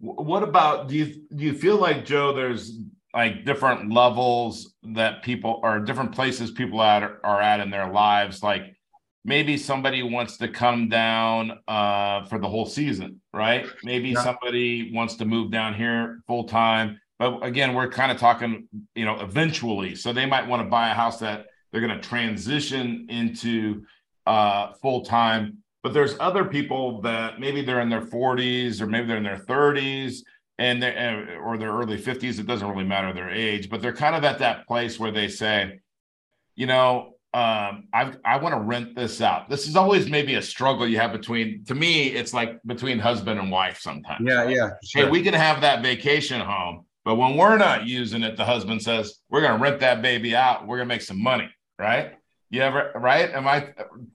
What 0.00 0.42
about, 0.42 0.88
do 0.88 0.96
you, 0.96 1.22
do 1.36 1.44
you 1.44 1.52
feel 1.52 1.76
like 1.76 2.06
Joe, 2.06 2.32
there's 2.32 2.78
like 3.12 3.44
different 3.44 3.92
levels 3.92 4.74
that 4.94 5.22
people 5.22 5.60
or 5.62 5.78
different 5.78 6.12
places 6.12 6.50
people 6.50 6.80
at 6.80 7.02
are 7.02 7.42
at 7.42 7.60
in 7.60 7.68
their 7.68 7.92
lives? 7.92 8.42
Like 8.42 8.74
maybe 9.22 9.58
somebody 9.58 10.02
wants 10.02 10.38
to 10.38 10.48
come 10.48 10.88
down 10.88 11.58
uh, 11.68 12.24
for 12.24 12.38
the 12.38 12.48
whole 12.48 12.64
season, 12.64 13.20
right? 13.34 13.66
Maybe 13.84 14.12
yeah. 14.12 14.22
somebody 14.22 14.94
wants 14.94 15.16
to 15.16 15.26
move 15.26 15.50
down 15.50 15.74
here 15.74 16.22
full 16.26 16.44
time 16.44 16.98
but 17.22 17.46
again, 17.46 17.72
we're 17.72 17.88
kind 17.88 18.10
of 18.10 18.18
talking, 18.18 18.66
you 18.96 19.04
know, 19.04 19.20
eventually. 19.20 19.94
So 19.94 20.12
they 20.12 20.26
might 20.26 20.48
want 20.48 20.60
to 20.60 20.68
buy 20.68 20.90
a 20.90 20.94
house 20.94 21.20
that 21.20 21.46
they're 21.70 21.80
going 21.80 21.94
to 21.96 22.00
transition 22.00 23.06
into 23.08 23.84
uh, 24.26 24.72
full 24.82 25.04
time. 25.04 25.58
But 25.84 25.94
there's 25.94 26.16
other 26.18 26.44
people 26.44 27.00
that 27.02 27.38
maybe 27.38 27.62
they're 27.62 27.80
in 27.80 27.88
their 27.88 28.02
40s 28.02 28.80
or 28.80 28.88
maybe 28.88 29.06
they're 29.06 29.18
in 29.18 29.22
their 29.22 29.36
30s 29.36 30.18
and 30.58 30.82
they 30.82 30.90
or 31.40 31.56
their 31.58 31.70
early 31.70 31.96
50s. 31.96 32.40
It 32.40 32.46
doesn't 32.48 32.68
really 32.68 32.84
matter 32.84 33.12
their 33.12 33.30
age, 33.30 33.70
but 33.70 33.80
they're 33.80 33.92
kind 33.92 34.16
of 34.16 34.24
at 34.24 34.40
that 34.40 34.66
place 34.66 34.98
where 34.98 35.12
they 35.12 35.28
say, 35.28 35.78
you 36.56 36.66
know, 36.66 37.14
um, 37.34 37.84
I 37.94 38.12
I 38.24 38.36
want 38.38 38.54
to 38.54 38.60
rent 38.60 38.94
this 38.94 39.22
out. 39.22 39.48
This 39.48 39.66
is 39.66 39.74
always 39.74 40.10
maybe 40.10 40.34
a 40.34 40.42
struggle 40.42 40.86
you 40.86 40.98
have 40.98 41.12
between. 41.12 41.64
To 41.64 41.74
me, 41.74 42.08
it's 42.08 42.34
like 42.34 42.60
between 42.66 42.98
husband 42.98 43.40
and 43.40 43.50
wife 43.50 43.78
sometimes. 43.80 44.26
Yeah, 44.28 44.48
yeah. 44.48 44.70
Sure. 44.84 45.04
Hey, 45.04 45.10
we 45.10 45.22
can 45.22 45.32
have 45.32 45.62
that 45.62 45.82
vacation 45.82 46.42
home, 46.42 46.84
but 47.04 47.16
when 47.16 47.36
we're 47.36 47.58
not 47.58 47.86
using 47.86 48.22
it, 48.22 48.36
the 48.36 48.44
husband 48.44 48.82
says, 48.82 49.20
we're 49.28 49.40
going 49.40 49.56
to 49.56 49.62
rent 49.62 49.80
that 49.80 50.02
baby 50.02 50.36
out. 50.36 50.66
We're 50.66 50.76
going 50.76 50.88
to 50.88 50.94
make 50.94 51.02
some 51.02 51.22
money. 51.22 51.50
Right. 51.78 52.12
You 52.50 52.60
ever, 52.60 52.92
right? 52.94 53.30
Am 53.30 53.48
I, 53.48 53.72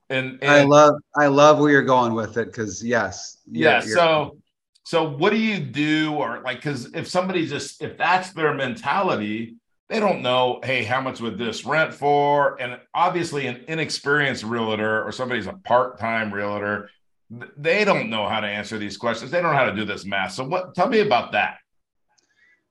and, 0.10 0.40
and 0.42 0.52
I 0.52 0.64
love, 0.64 0.94
I 1.18 1.28
love 1.28 1.60
where 1.60 1.72
you're 1.72 1.82
going 1.82 2.14
with 2.14 2.38
it. 2.38 2.54
Cause 2.54 2.84
yes. 2.84 3.38
yeah. 3.52 3.84
You're, 3.84 3.96
so, 3.96 4.38
so 4.84 5.10
what 5.10 5.32
do 5.32 5.38
you 5.38 5.60
do? 5.60 6.14
Or 6.14 6.42
like, 6.42 6.62
cause 6.62 6.94
if 6.94 7.08
somebody 7.08 7.48
just, 7.48 7.82
if 7.82 7.98
that's 7.98 8.32
their 8.34 8.54
mentality, 8.54 9.58
they 9.90 10.00
don't 10.00 10.22
know, 10.22 10.60
hey, 10.64 10.84
how 10.84 11.00
much 11.02 11.22
would 11.22 11.38
this 11.38 11.66
rent 11.66 11.94
for? 11.94 12.62
And 12.62 12.80
obviously, 12.94 13.48
an 13.48 13.64
inexperienced 13.68 14.44
realtor 14.44 15.04
or 15.04 15.12
somebody's 15.12 15.48
a 15.48 15.54
part 15.54 15.98
time 15.98 16.34
realtor, 16.34 16.90
they 17.58 17.86
don't 17.86 18.10
know 18.10 18.28
how 18.28 18.40
to 18.40 18.48
answer 18.48 18.78
these 18.78 18.98
questions. 18.98 19.32
They 19.32 19.42
don't 19.42 19.52
know 19.52 19.58
how 19.58 19.70
to 19.70 19.76
do 19.76 19.86
this 19.86 20.06
math. 20.06 20.34
So, 20.34 20.46
what? 20.46 20.76
Tell 20.76 20.90
me 20.90 21.00
about 21.00 21.32
that. 21.34 21.60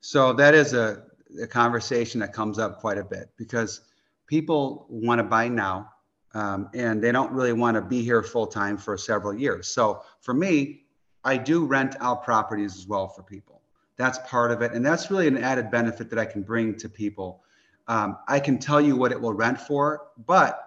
So 0.06 0.32
that 0.34 0.54
is 0.54 0.72
a, 0.72 1.02
a 1.42 1.48
conversation 1.48 2.20
that 2.20 2.32
comes 2.32 2.60
up 2.60 2.78
quite 2.78 2.96
a 2.96 3.02
bit 3.02 3.28
because 3.36 3.80
people 4.28 4.86
want 4.88 5.18
to 5.18 5.24
buy 5.24 5.48
now. 5.48 5.90
um, 6.36 6.68
and 6.74 7.02
they 7.02 7.12
don't 7.12 7.32
really 7.32 7.54
want 7.54 7.76
to 7.76 7.80
be 7.80 8.02
here 8.02 8.22
full 8.22 8.46
time 8.46 8.76
for 8.76 8.98
several 8.98 9.34
years. 9.34 9.68
So 9.68 10.02
for 10.20 10.34
me, 10.34 10.82
I 11.24 11.38
do 11.38 11.64
rent 11.64 11.96
out 12.00 12.22
properties 12.22 12.76
as 12.76 12.86
well 12.86 13.08
for 13.08 13.22
people. 13.22 13.62
That's 13.96 14.18
part 14.28 14.50
of 14.52 14.60
it, 14.60 14.72
and 14.72 14.84
that's 14.84 15.10
really 15.10 15.26
an 15.26 15.38
added 15.38 15.70
benefit 15.70 16.10
that 16.10 16.18
I 16.18 16.26
can 16.26 16.42
bring 16.42 16.76
to 16.76 16.88
people. 16.88 17.42
Um, 17.88 18.18
I 18.28 18.38
can 18.38 18.58
tell 18.58 18.80
you 18.80 18.96
what 18.96 19.12
it 19.12 19.20
will 19.20 19.32
rent 19.32 19.58
for, 19.60 20.08
but 20.26 20.60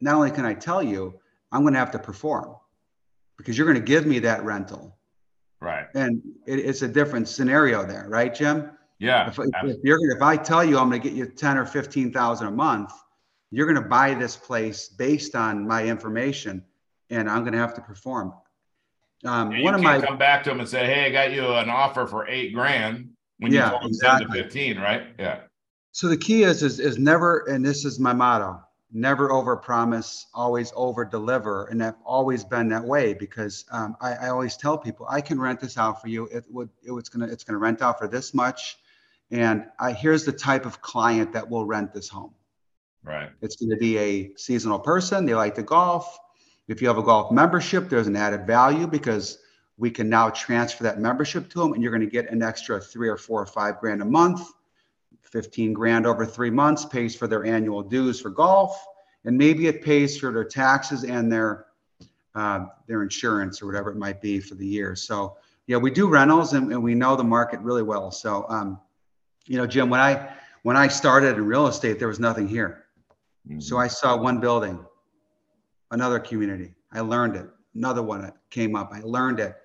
not 0.00 0.14
only 0.14 0.30
can 0.30 0.44
I 0.44 0.54
tell 0.54 0.82
you, 0.82 1.20
I'm 1.50 1.62
going 1.62 1.74
to 1.74 1.80
have 1.80 1.90
to 1.90 1.98
perform 1.98 2.54
because 3.36 3.58
you're 3.58 3.66
going 3.66 3.80
to 3.80 3.84
give 3.84 4.06
me 4.06 4.20
that 4.20 4.44
rental. 4.44 4.96
And 5.94 6.22
it, 6.46 6.58
it's 6.60 6.82
a 6.82 6.88
different 6.88 7.28
scenario 7.28 7.84
there, 7.84 8.06
right, 8.08 8.34
Jim? 8.34 8.70
Yeah. 8.98 9.28
If, 9.28 9.38
if 9.38 9.76
if 9.82 10.22
I 10.22 10.36
tell 10.36 10.64
you 10.64 10.78
I'm 10.78 10.90
going 10.90 11.00
to 11.00 11.08
get 11.08 11.16
you 11.16 11.26
ten 11.26 11.56
or 11.56 11.64
fifteen 11.64 12.12
thousand 12.12 12.48
a 12.48 12.50
month, 12.50 12.92
you're 13.50 13.66
going 13.66 13.82
to 13.82 13.88
buy 13.88 14.14
this 14.14 14.36
place 14.36 14.88
based 14.88 15.34
on 15.34 15.66
my 15.66 15.84
information, 15.84 16.62
and 17.08 17.28
I'm 17.28 17.40
going 17.40 17.54
to 17.54 17.58
have 17.58 17.74
to 17.74 17.80
perform. 17.80 18.34
Um, 19.24 19.62
one 19.62 19.74
of 19.74 19.82
my 19.82 20.00
come 20.00 20.18
back 20.18 20.44
to 20.44 20.50
them 20.50 20.60
and 20.60 20.68
say, 20.68 20.86
"Hey, 20.86 21.06
I 21.06 21.10
got 21.10 21.32
you 21.32 21.46
an 21.54 21.68
offer 21.68 22.06
for 22.06 22.28
eight 22.28 22.54
grand." 22.54 23.10
When 23.38 23.52
yeah, 23.52 23.64
you 23.64 23.70
told 23.70 23.82
them 23.82 23.88
exactly. 23.88 24.26
ten 24.26 24.36
to 24.36 24.42
fifteen, 24.42 24.78
right? 24.78 25.08
Yeah. 25.18 25.40
So 25.92 26.08
the 26.08 26.16
key 26.16 26.42
is 26.42 26.62
is 26.62 26.78
is 26.78 26.98
never, 26.98 27.46
and 27.48 27.64
this 27.64 27.84
is 27.84 27.98
my 27.98 28.12
motto: 28.12 28.62
never 28.92 29.30
over 29.32 29.56
promise, 29.56 30.26
always 30.34 30.72
over 30.74 31.04
deliver, 31.04 31.66
and 31.66 31.82
I've 31.82 31.94
always 32.04 32.44
been 32.44 32.68
that 32.70 32.84
way 32.84 33.14
because 33.14 33.64
um, 33.70 33.96
I, 34.00 34.14
I, 34.14 34.28
always 34.30 34.56
tell 34.56 34.76
people 34.76 35.06
I 35.08 35.20
can 35.20 35.40
rent 35.40 35.60
this 35.60 35.78
out 35.78 36.00
for 36.00 36.08
you. 36.08 36.26
It 36.26 36.44
would 36.50 36.68
it, 36.82 36.92
it's 36.92 37.08
gonna 37.08 37.26
it's 37.26 37.44
gonna 37.44 37.58
rent 37.58 37.82
out 37.82 37.98
for 37.98 38.08
this 38.08 38.34
much, 38.34 38.78
and 39.30 39.66
I 39.78 39.92
here's 39.92 40.24
the 40.24 40.32
type 40.32 40.66
of 40.66 40.80
client 40.80 41.32
that 41.32 41.48
will 41.48 41.64
rent 41.64 41.92
this 41.92 42.08
home. 42.08 42.34
Right. 43.02 43.30
It's 43.40 43.56
going 43.56 43.70
to 43.70 43.76
be 43.76 43.98
a 43.98 44.36
seasonal 44.36 44.78
person. 44.78 45.24
They 45.24 45.34
like 45.34 45.54
to 45.54 45.62
golf. 45.62 46.18
If 46.68 46.82
you 46.82 46.88
have 46.88 46.98
a 46.98 47.02
golf 47.02 47.32
membership, 47.32 47.88
there's 47.88 48.06
an 48.06 48.16
added 48.16 48.46
value 48.46 48.86
because 48.86 49.38
we 49.78 49.90
can 49.90 50.08
now 50.08 50.28
transfer 50.30 50.84
that 50.84 51.00
membership 51.00 51.48
to 51.50 51.60
them 51.60 51.72
and 51.72 51.82
you're 51.82 51.92
going 51.92 52.04
to 52.04 52.10
get 52.10 52.30
an 52.30 52.42
extra 52.42 52.80
three 52.80 53.08
or 53.08 53.16
four 53.16 53.40
or 53.40 53.46
five 53.46 53.80
grand 53.80 54.02
a 54.02 54.04
month. 54.04 54.46
15 55.30 55.72
grand 55.72 56.06
over 56.06 56.26
three 56.26 56.50
months 56.50 56.84
pays 56.84 57.14
for 57.14 57.26
their 57.26 57.44
annual 57.44 57.82
dues 57.82 58.20
for 58.20 58.30
golf. 58.30 58.84
And 59.24 59.36
maybe 59.36 59.66
it 59.66 59.82
pays 59.82 60.18
for 60.18 60.32
their 60.32 60.44
taxes 60.44 61.04
and 61.04 61.30
their 61.30 61.66
uh, 62.34 62.66
their 62.86 63.02
insurance 63.02 63.60
or 63.60 63.66
whatever 63.66 63.90
it 63.90 63.96
might 63.96 64.20
be 64.20 64.38
for 64.38 64.54
the 64.54 64.66
year. 64.66 64.94
So 64.94 65.36
yeah, 65.66 65.76
we 65.76 65.90
do 65.90 66.08
rentals 66.08 66.52
and, 66.52 66.72
and 66.72 66.82
we 66.82 66.94
know 66.94 67.16
the 67.16 67.24
market 67.24 67.60
really 67.60 67.82
well. 67.82 68.10
So 68.10 68.46
um, 68.48 68.80
you 69.46 69.56
know, 69.56 69.66
Jim, 69.66 69.90
when 69.90 70.00
I 70.00 70.30
when 70.62 70.76
I 70.76 70.88
started 70.88 71.36
in 71.36 71.46
real 71.46 71.66
estate, 71.66 71.98
there 71.98 72.08
was 72.08 72.20
nothing 72.20 72.46
here. 72.46 72.84
Mm-hmm. 73.48 73.60
So 73.60 73.78
I 73.78 73.88
saw 73.88 74.16
one 74.16 74.40
building, 74.40 74.84
another 75.90 76.20
community. 76.20 76.74
I 76.92 77.00
learned 77.00 77.36
it. 77.36 77.48
Another 77.74 78.02
one 78.02 78.32
came 78.50 78.74
up. 78.74 78.90
I 78.92 79.00
learned 79.00 79.40
it. 79.40 79.56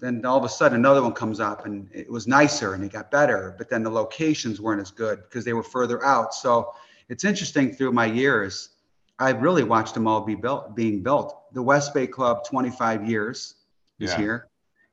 Then 0.00 0.24
all 0.24 0.38
of 0.38 0.44
a 0.44 0.48
sudden, 0.48 0.76
another 0.76 1.02
one 1.02 1.12
comes 1.12 1.40
up, 1.40 1.66
and 1.66 1.88
it 1.92 2.10
was 2.10 2.26
nicer 2.26 2.74
and 2.74 2.84
it 2.84 2.92
got 2.92 3.10
better. 3.10 3.54
But 3.58 3.68
then 3.68 3.82
the 3.82 3.90
locations 3.90 4.60
weren't 4.60 4.80
as 4.80 4.90
good 4.90 5.22
because 5.22 5.44
they 5.44 5.52
were 5.52 5.62
further 5.62 6.04
out. 6.04 6.34
So 6.34 6.72
it's 7.08 7.24
interesting 7.24 7.72
through 7.72 7.92
my 7.92 8.06
years. 8.06 8.70
I've 9.18 9.42
really 9.42 9.64
watched 9.64 9.94
them 9.94 10.06
all 10.06 10.20
be 10.20 10.34
built, 10.34 10.76
being 10.76 11.02
built. 11.02 11.52
The 11.52 11.62
West 11.62 11.92
Bay 11.92 12.06
Club, 12.06 12.44
25 12.44 13.08
years 13.08 13.54
is 13.98 14.10
yeah. 14.10 14.16
here, 14.16 14.48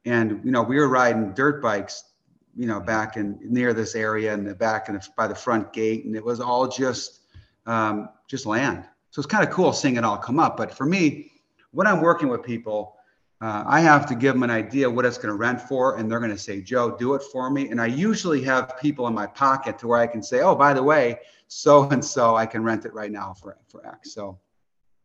and 0.06 0.42
you 0.44 0.52
know 0.52 0.64
we 0.64 0.78
were 0.78 0.88
riding 0.88 1.34
dirt 1.34 1.62
bikes, 1.62 2.06
you 2.56 2.66
know, 2.66 2.80
back 2.80 3.18
in 3.18 3.38
near 3.42 3.74
this 3.74 3.94
area 3.94 4.34
and 4.34 4.48
the 4.48 4.56
back 4.56 4.90
and 4.90 5.00
by 5.16 5.28
the 5.28 5.36
front 5.36 5.74
gate, 5.74 6.06
and 6.06 6.16
it 6.16 6.24
was 6.24 6.40
all 6.40 6.68
just 6.68 7.20
um, 7.68 8.10
just 8.28 8.46
land. 8.46 8.86
So 9.12 9.20
it's 9.20 9.28
kind 9.28 9.48
of 9.48 9.54
cool 9.54 9.74
seeing 9.74 9.98
it 9.98 10.04
all 10.04 10.18
come 10.18 10.40
up. 10.40 10.58
But 10.58 10.74
for 10.74 10.86
me, 10.86 11.32
when 11.72 11.88
I'm 11.88 12.02
working 12.02 12.30
with 12.30 12.42
people, 12.44 12.96
uh, 13.42 13.64
I 13.68 13.82
have 13.82 14.06
to 14.08 14.16
give 14.16 14.34
them 14.34 14.44
an 14.44 14.50
idea 14.50 14.90
what 14.90 15.06
it's 15.06 15.18
going 15.18 15.30
to 15.30 15.36
rent 15.36 15.62
for, 15.62 15.98
and 15.98 16.10
they're 16.10 16.20
going 16.20 16.32
to 16.32 16.38
say, 16.38 16.62
"Joe, 16.62 16.96
do 16.98 17.16
it 17.16 17.24
for 17.32 17.50
me." 17.50 17.70
And 17.70 17.82
I 17.82 17.88
usually 17.88 18.42
have 18.44 18.78
people 18.80 19.08
in 19.08 19.14
my 19.14 19.28
pocket 19.28 19.78
to 19.80 19.88
where 19.88 20.00
I 20.00 20.08
can 20.08 20.24
say, 20.24 20.42
"Oh, 20.42 20.56
by 20.56 20.74
the 20.74 20.84
way, 20.84 21.20
so 21.48 21.90
and 21.90 22.04
so, 22.04 22.36
I 22.36 22.46
can 22.46 22.64
rent 22.64 22.86
it 22.86 22.94
right 22.94 23.12
now 23.12 23.34
for 23.34 23.58
for 23.68 23.86
X." 23.86 24.14
So, 24.14 24.40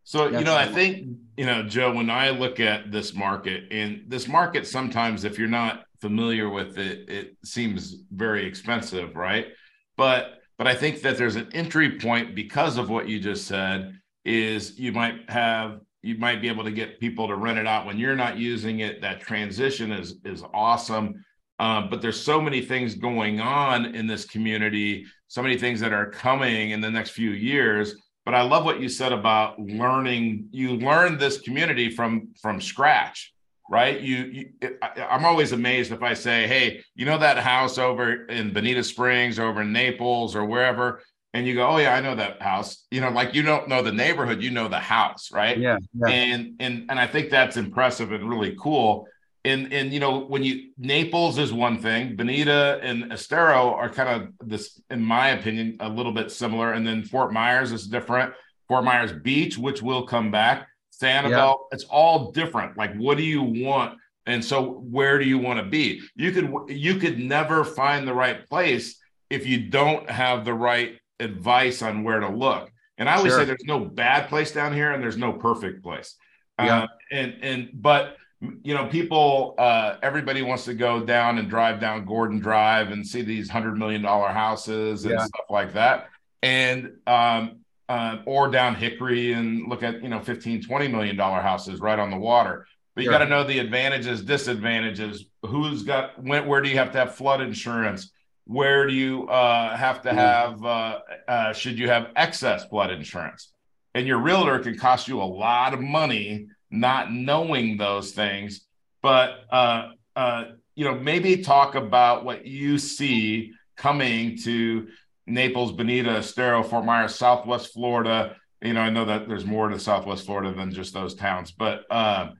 so 0.05 0.29
you 0.29 0.45
know, 0.45 0.55
I 0.55 0.67
think 0.67 1.09
you 1.37 1.45
know, 1.45 1.65
Joe, 1.65 1.93
when 1.93 2.09
I 2.09 2.31
look 2.31 2.61
at 2.61 2.93
this 2.93 3.15
market, 3.15 3.65
and 3.73 4.05
this 4.07 4.29
market 4.29 4.67
sometimes, 4.67 5.25
if 5.25 5.37
you're 5.37 5.49
not 5.49 5.87
familiar 6.01 6.49
with 6.49 6.79
it, 6.79 7.09
it 7.09 7.37
seems 7.45 7.97
very 8.13 8.47
expensive, 8.47 9.17
right? 9.17 9.49
But 9.97 10.41
but 10.57 10.69
I 10.69 10.75
think 10.75 11.03
that 11.03 11.17
there's 11.19 11.37
an 11.37 11.49
entry 11.53 11.99
point 11.99 12.37
because 12.37 12.79
of 12.79 12.91
what 12.91 13.09
you 13.09 13.19
just 13.19 13.47
said 13.47 13.99
is 14.25 14.79
you 14.79 14.93
might 14.93 15.29
have 15.29 15.81
you 16.03 16.17
might 16.19 16.41
be 16.41 16.49
able 16.49 16.65
to 16.65 16.71
get 16.71 17.01
people 17.01 17.29
to 17.29 17.37
rent 17.37 17.59
it 17.59 17.67
out 17.67 17.87
when 17.87 17.99
you're 17.99 18.17
not 18.17 18.39
using 18.39 18.81
it. 18.81 19.01
That 19.01 19.21
transition 19.21 19.93
is 19.93 20.17
is 20.25 20.43
awesome. 20.55 21.25
Um, 21.59 21.91
but 21.91 22.01
there's 22.01 22.21
so 22.21 22.41
many 22.41 22.63
things 22.63 22.95
going 22.95 23.39
on 23.41 23.95
in 23.95 24.07
this 24.07 24.25
community, 24.25 25.05
so 25.29 25.43
many 25.43 25.59
things 25.59 25.79
that 25.81 25.93
are 25.93 26.11
coming 26.11 26.71
in 26.71 26.81
the 26.81 26.91
next 26.91 27.11
few 27.11 27.33
years. 27.33 27.95
But 28.25 28.35
I 28.35 28.43
love 28.43 28.65
what 28.65 28.81
you 28.81 28.89
said 28.89 29.13
about 29.13 29.59
learning. 29.59 30.49
You 30.53 30.77
learn 30.77 31.19
this 31.19 31.41
community 31.41 31.91
from 31.91 32.29
from 32.41 32.61
scratch 32.61 33.33
right? 33.71 34.01
You, 34.01 34.17
you 34.17 34.51
I, 34.83 35.15
am 35.15 35.25
always 35.25 35.53
amazed 35.53 35.93
if 35.93 36.03
I 36.03 36.13
say, 36.13 36.47
"Hey, 36.47 36.83
you 36.97 37.07
know 37.07 37.19
that 37.19 37.39
house 37.39 37.79
over 37.79 38.27
in 38.27 38.53
Bonita 38.53 38.83
Springs, 38.83 39.39
over 39.39 39.63
in 39.63 39.73
Naples, 39.73 40.35
or 40.35 40.45
wherever," 40.45 41.03
and 41.33 41.47
you 41.47 41.55
go, 41.55 41.69
"Oh 41.69 41.77
yeah, 41.79 41.95
I 41.95 42.01
know 42.01 42.15
that 42.15 42.43
house." 42.43 42.87
You 42.91 43.01
know, 43.01 43.11
like 43.11 43.35
you 43.35 43.43
don't 43.43 43.69
know 43.69 43.83
the 43.83 43.93
neighborhood, 43.93 44.43
you 44.43 44.51
know 44.51 44.69
the 44.69 44.79
house, 44.81 45.31
right? 45.33 45.59
Yeah. 45.59 45.79
yeah. 45.95 46.09
And 46.09 46.55
and 46.61 46.87
and 46.91 46.99
I 46.99 47.07
think 47.07 47.31
that's 47.31 47.57
impressive 47.57 48.13
and 48.13 48.29
really 48.29 48.57
cool. 48.61 49.07
And 49.45 49.73
and 49.73 49.93
you 49.93 50.01
know 50.01 50.21
when 50.21 50.43
you 50.43 50.71
Naples 50.79 51.39
is 51.39 51.53
one 51.53 51.79
thing, 51.79 52.17
Bonita 52.17 52.81
and 52.83 53.13
Estero 53.13 53.75
are 53.75 53.89
kind 53.89 54.23
of 54.23 54.49
this, 54.49 54.81
in 54.91 55.03
my 55.03 55.31
opinion, 55.31 55.77
a 55.81 55.89
little 55.89 56.13
bit 56.13 56.31
similar, 56.31 56.73
and 56.73 56.87
then 56.87 57.05
Fort 57.05 57.33
Myers 57.33 57.73
is 57.73 57.87
different. 57.87 58.35
Fort 58.69 58.85
Myers 58.85 59.13
Beach, 59.13 59.59
which 59.59 59.83
will 59.83 60.07
come 60.07 60.31
back 60.31 60.69
Sanibel, 61.01 61.31
yeah. 61.31 61.55
it's 61.73 61.85
all 61.85 62.31
different. 62.33 62.77
Like, 62.77 62.95
what 62.97 63.17
do 63.17 63.23
you 63.23 63.43
want? 63.43 63.99
And 64.27 64.45
so, 64.45 64.81
where 64.91 65.19
do 65.19 65.25
you 65.25 65.39
want 65.39 65.59
to 65.59 65.65
be? 65.65 66.01
You 66.15 66.33
could 66.33 66.53
you 66.69 66.97
could 66.97 67.19
never 67.19 67.65
find 67.65 68.07
the 68.07 68.15
right 68.15 68.47
place 68.49 69.01
if 69.31 69.47
you 69.47 69.71
don't 69.71 70.09
have 70.11 70.45
the 70.45 70.55
right 70.55 71.00
advice 71.21 71.83
on 71.83 72.03
where 72.03 72.21
to 72.21 72.29
look. 72.29 72.71
And 72.99 73.09
I 73.09 73.17
always 73.17 73.33
sure. 73.33 73.41
say 73.41 73.45
there's 73.47 73.65
no 73.65 73.81
bad 73.81 74.29
place 74.29 74.53
down 74.53 74.73
here, 74.73 74.93
and 74.93 75.03
there's 75.03 75.17
no 75.17 75.33
perfect 75.33 75.83
place. 75.83 76.17
Yeah. 76.59 76.83
Uh, 76.83 76.87
and 77.11 77.37
and 77.43 77.71
but 77.73 78.17
you 78.63 78.75
know, 78.75 78.87
people, 78.87 79.55
uh, 79.59 79.97
everybody 80.03 80.43
wants 80.43 80.65
to 80.65 80.75
go 80.75 81.05
down 81.05 81.39
and 81.39 81.49
drive 81.49 81.79
down 81.79 82.07
Gordon 82.07 82.39
Drive 82.39 82.91
and 82.91 83.07
see 83.07 83.23
these 83.23 83.49
hundred 83.51 83.77
million 83.77 84.03
dollar 84.03 84.29
houses 84.29 85.05
and 85.05 85.13
yeah. 85.13 85.25
stuff 85.25 85.47
like 85.51 85.75
that. 85.75 86.09
And 86.43 86.93
um, 87.07 87.61
uh, 87.91 88.19
or 88.25 88.49
down 88.49 88.77
Hickory 88.77 89.33
and 89.33 89.69
look 89.69 89.83
at 89.83 90.01
you 90.01 90.09
know 90.09 90.21
15 90.21 90.63
20 90.63 90.89
million 90.89 91.17
dollar 91.17 91.41
houses 91.41 91.81
right 91.81 91.99
on 91.99 92.11
the 92.11 92.17
water 92.17 92.65
but 92.95 93.03
you 93.03 93.11
sure. 93.11 93.19
got 93.19 93.25
to 93.25 93.29
know 93.29 93.43
the 93.43 93.59
advantages 93.59 94.23
disadvantages 94.23 95.25
who's 95.43 95.83
got 95.83 96.23
when, 96.23 96.47
where 96.47 96.61
do 96.61 96.69
you 96.69 96.79
have 96.79 96.93
to 96.93 96.99
have 96.99 97.17
flood 97.17 97.41
insurance 97.41 98.13
where 98.51 98.87
do 98.87 98.93
you 98.93 99.29
uh, 99.29 99.77
have 99.77 100.03
to 100.03 100.13
have 100.13 100.65
uh, 100.65 100.99
uh, 101.29 101.53
should 101.53 101.79
you 101.79 101.89
have 101.89 102.09
excess 102.17 102.65
flood 102.65 102.91
insurance 102.91 103.53
and 103.95 104.07
your 104.07 104.19
realtor 104.19 104.59
can 104.59 104.77
cost 104.77 105.07
you 105.07 105.21
a 105.21 105.25
lot 105.25 105.73
of 105.73 105.81
money 105.81 106.49
not 106.71 107.13
knowing 107.13 107.77
those 107.77 108.13
things 108.13 108.67
but 109.03 109.45
uh, 109.51 109.91
uh, 110.17 110.45
you 110.75 110.85
know 110.85 110.95
maybe 110.95 111.43
talk 111.43 111.75
about 111.75 112.25
what 112.25 112.45
you 112.45 112.77
see 112.79 113.53
coming 113.77 114.37
to 114.37 114.89
Naples, 115.27 115.73
Bonita, 115.73 116.19
Estero, 116.19 116.63
Fort 116.63 116.85
Myers, 116.85 117.15
Southwest 117.15 117.73
Florida. 117.73 118.37
You 118.61 118.75
know, 118.75 118.81
I 118.81 118.91
know 118.91 119.05
that 119.07 119.29
there's 119.29 119.47
more 119.47 119.69
to 119.69 119.79
Southwest 119.79 120.27
Florida 120.27 120.53
than 120.53 120.73
just 120.73 120.93
those 120.93 121.15
towns, 121.15 121.51
but 121.53 121.85
uh, 121.91 122.31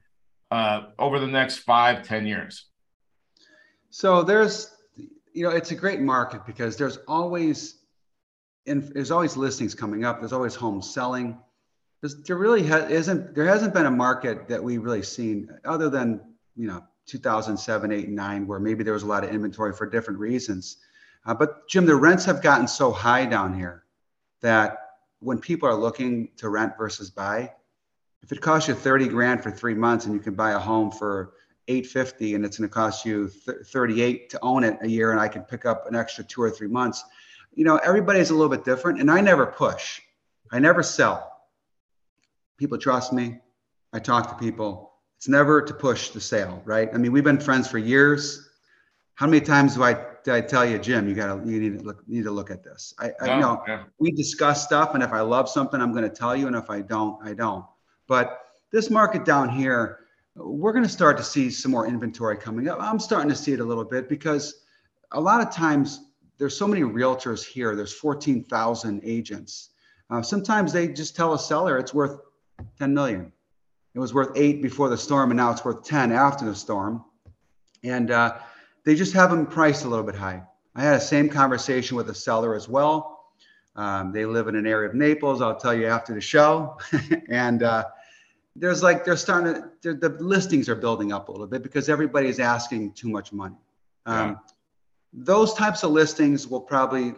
uh, 0.51 0.81
over 0.99 1.19
the 1.19 1.27
next 1.27 1.59
five, 1.59 2.05
ten 2.05 2.27
years. 2.27 2.65
So 3.89 4.23
there's, 4.23 4.71
you 5.33 5.43
know, 5.43 5.49
it's 5.49 5.71
a 5.71 5.75
great 5.75 6.01
market 6.01 6.45
because 6.45 6.75
there's 6.75 6.97
always, 7.07 7.75
in, 8.65 8.91
there's 8.93 9.11
always 9.11 9.37
listings 9.37 9.73
coming 9.75 10.03
up. 10.05 10.19
There's 10.19 10.33
always 10.33 10.55
homes 10.55 10.93
selling. 10.93 11.37
There's, 12.01 12.21
there 12.23 12.37
really 12.37 12.65
ha- 12.67 12.87
isn't, 12.89 13.35
there 13.35 13.45
hasn't 13.45 13.73
been 13.73 13.85
a 13.85 13.91
market 13.91 14.47
that 14.47 14.63
we've 14.63 14.83
really 14.83 15.03
seen 15.03 15.49
other 15.65 15.89
than, 15.89 16.21
you 16.55 16.67
know, 16.67 16.83
2007, 17.07 17.91
8, 17.91 18.07
and 18.07 18.15
9, 18.15 18.47
where 18.47 18.59
maybe 18.59 18.83
there 18.83 18.93
was 18.93 19.03
a 19.03 19.07
lot 19.07 19.23
of 19.23 19.31
inventory 19.31 19.73
for 19.73 19.89
different 19.89 20.19
reasons 20.19 20.77
uh, 21.25 21.33
but 21.33 21.67
Jim, 21.67 21.85
the 21.85 21.95
rents 21.95 22.25
have 22.25 22.41
gotten 22.41 22.67
so 22.67 22.91
high 22.91 23.25
down 23.25 23.53
here 23.53 23.83
that 24.41 24.77
when 25.19 25.39
people 25.39 25.69
are 25.69 25.75
looking 25.75 26.29
to 26.37 26.49
rent 26.49 26.73
versus 26.77 27.11
buy, 27.11 27.51
if 28.23 28.31
it 28.31 28.41
costs 28.41 28.67
you 28.67 28.73
30 28.73 29.07
grand 29.07 29.43
for 29.43 29.51
three 29.51 29.73
months 29.73 30.05
and 30.05 30.13
you 30.13 30.19
can 30.19 30.33
buy 30.33 30.51
a 30.51 30.59
home 30.59 30.91
for 30.91 31.33
850 31.67 32.35
and 32.35 32.45
it's 32.45 32.57
going 32.57 32.69
to 32.69 32.73
cost 32.73 33.05
you 33.05 33.27
38 33.27 34.29
to 34.31 34.39
own 34.41 34.63
it 34.63 34.77
a 34.81 34.87
year 34.87 35.11
and 35.11 35.19
I 35.19 35.27
can 35.27 35.43
pick 35.43 35.65
up 35.65 35.87
an 35.87 35.95
extra 35.95 36.23
two 36.23 36.41
or 36.41 36.49
three 36.49 36.67
months, 36.67 37.03
you 37.53 37.63
know, 37.63 37.77
everybody's 37.77 38.29
a 38.29 38.33
little 38.33 38.49
bit 38.49 38.65
different. 38.65 38.99
And 38.99 39.09
I 39.09 39.21
never 39.21 39.45
push, 39.45 40.01
I 40.51 40.59
never 40.59 40.83
sell. 40.83 41.27
People 42.57 42.77
trust 42.77 43.13
me. 43.13 43.39
I 43.93 43.99
talk 43.99 44.29
to 44.29 44.35
people. 44.35 44.93
It's 45.17 45.27
never 45.27 45.61
to 45.61 45.73
push 45.73 46.09
the 46.09 46.21
sale, 46.21 46.61
right? 46.65 46.89
I 46.93 46.97
mean, 46.97 47.11
we've 47.11 47.23
been 47.23 47.39
friends 47.39 47.67
for 47.67 47.77
years. 47.77 48.49
How 49.15 49.27
many 49.27 49.41
times 49.41 49.75
do 49.75 49.83
I 49.83 49.93
did 50.23 50.33
I 50.33 50.41
tell 50.41 50.65
you, 50.65 50.77
Jim, 50.77 51.07
you 51.07 51.15
gotta 51.15 51.41
you 51.47 51.59
need 51.59 51.79
to 51.79 51.83
look 51.83 52.07
need 52.07 52.23
to 52.23 52.31
look 52.31 52.51
at 52.51 52.63
this. 52.63 52.93
I, 52.99 53.11
I 53.19 53.39
know 53.39 53.63
yeah. 53.67 53.83
we 53.99 54.11
discuss 54.11 54.63
stuff, 54.63 54.93
and 54.93 55.03
if 55.03 55.11
I 55.11 55.21
love 55.21 55.49
something, 55.49 55.81
I'm 55.81 55.91
going 55.91 56.03
to 56.03 56.15
tell 56.15 56.35
you, 56.35 56.47
and 56.47 56.55
if 56.55 56.69
I 56.69 56.81
don't, 56.81 57.17
I 57.23 57.33
don't. 57.33 57.65
But 58.07 58.39
this 58.71 58.89
market 58.89 59.25
down 59.25 59.49
here, 59.49 60.00
we're 60.35 60.71
going 60.71 60.83
to 60.85 60.89
start 60.89 61.17
to 61.17 61.23
see 61.23 61.49
some 61.49 61.71
more 61.71 61.87
inventory 61.87 62.37
coming 62.37 62.67
up. 62.67 62.79
I'm 62.81 62.99
starting 62.99 63.29
to 63.29 63.35
see 63.35 63.53
it 63.53 63.59
a 63.59 63.65
little 63.65 63.83
bit 63.83 64.07
because 64.07 64.63
a 65.11 65.19
lot 65.19 65.45
of 65.45 65.53
times 65.53 65.99
there's 66.37 66.57
so 66.57 66.67
many 66.67 66.81
realtors 66.81 67.45
here. 67.45 67.75
There's 67.75 67.93
14,000 67.93 69.01
agents. 69.03 69.69
Uh, 70.09 70.21
sometimes 70.21 70.73
they 70.73 70.87
just 70.87 71.15
tell 71.15 71.33
a 71.33 71.39
seller 71.39 71.77
it's 71.77 71.93
worth 71.93 72.19
10 72.79 72.93
million. 72.93 73.31
It 73.93 73.99
was 73.99 74.13
worth 74.13 74.31
eight 74.35 74.61
before 74.61 74.87
the 74.89 74.97
storm, 74.97 75.31
and 75.31 75.37
now 75.37 75.51
it's 75.51 75.65
worth 75.65 75.83
10 75.83 76.11
after 76.13 76.45
the 76.45 76.55
storm. 76.55 77.03
And 77.83 78.09
uh, 78.09 78.37
they 78.85 78.95
just 78.95 79.13
have 79.13 79.31
them 79.31 79.45
priced 79.45 79.83
a 79.83 79.87
little 79.89 80.05
bit 80.05 80.15
high. 80.15 80.43
I 80.75 80.83
had 80.83 80.95
the 80.95 81.03
same 81.03 81.27
conversation 81.27 81.97
with 81.97 82.09
a 82.09 82.15
seller 82.15 82.55
as 82.55 82.69
well. 82.69 83.25
Um, 83.75 84.13
they 84.13 84.25
live 84.25 84.47
in 84.47 84.55
an 84.55 84.65
area 84.65 84.89
of 84.89 84.95
Naples. 84.95 85.41
I'll 85.41 85.59
tell 85.59 85.73
you 85.73 85.87
after 85.87 86.13
the 86.13 86.21
show. 86.21 86.77
and 87.29 87.63
uh, 87.63 87.85
there's 88.55 88.83
like 88.83 89.05
they're 89.05 89.17
starting 89.17 89.63
to 89.81 89.93
the 89.93 90.09
listings 90.09 90.67
are 90.67 90.75
building 90.75 91.11
up 91.11 91.29
a 91.29 91.31
little 91.31 91.47
bit 91.47 91.63
because 91.63 91.89
everybody's 91.89 92.39
asking 92.39 92.91
too 92.93 93.09
much 93.09 93.31
money. 93.31 93.55
Um, 94.05 94.29
yeah. 94.29 94.35
Those 95.13 95.53
types 95.53 95.83
of 95.83 95.91
listings 95.91 96.47
will 96.47 96.61
probably 96.61 97.13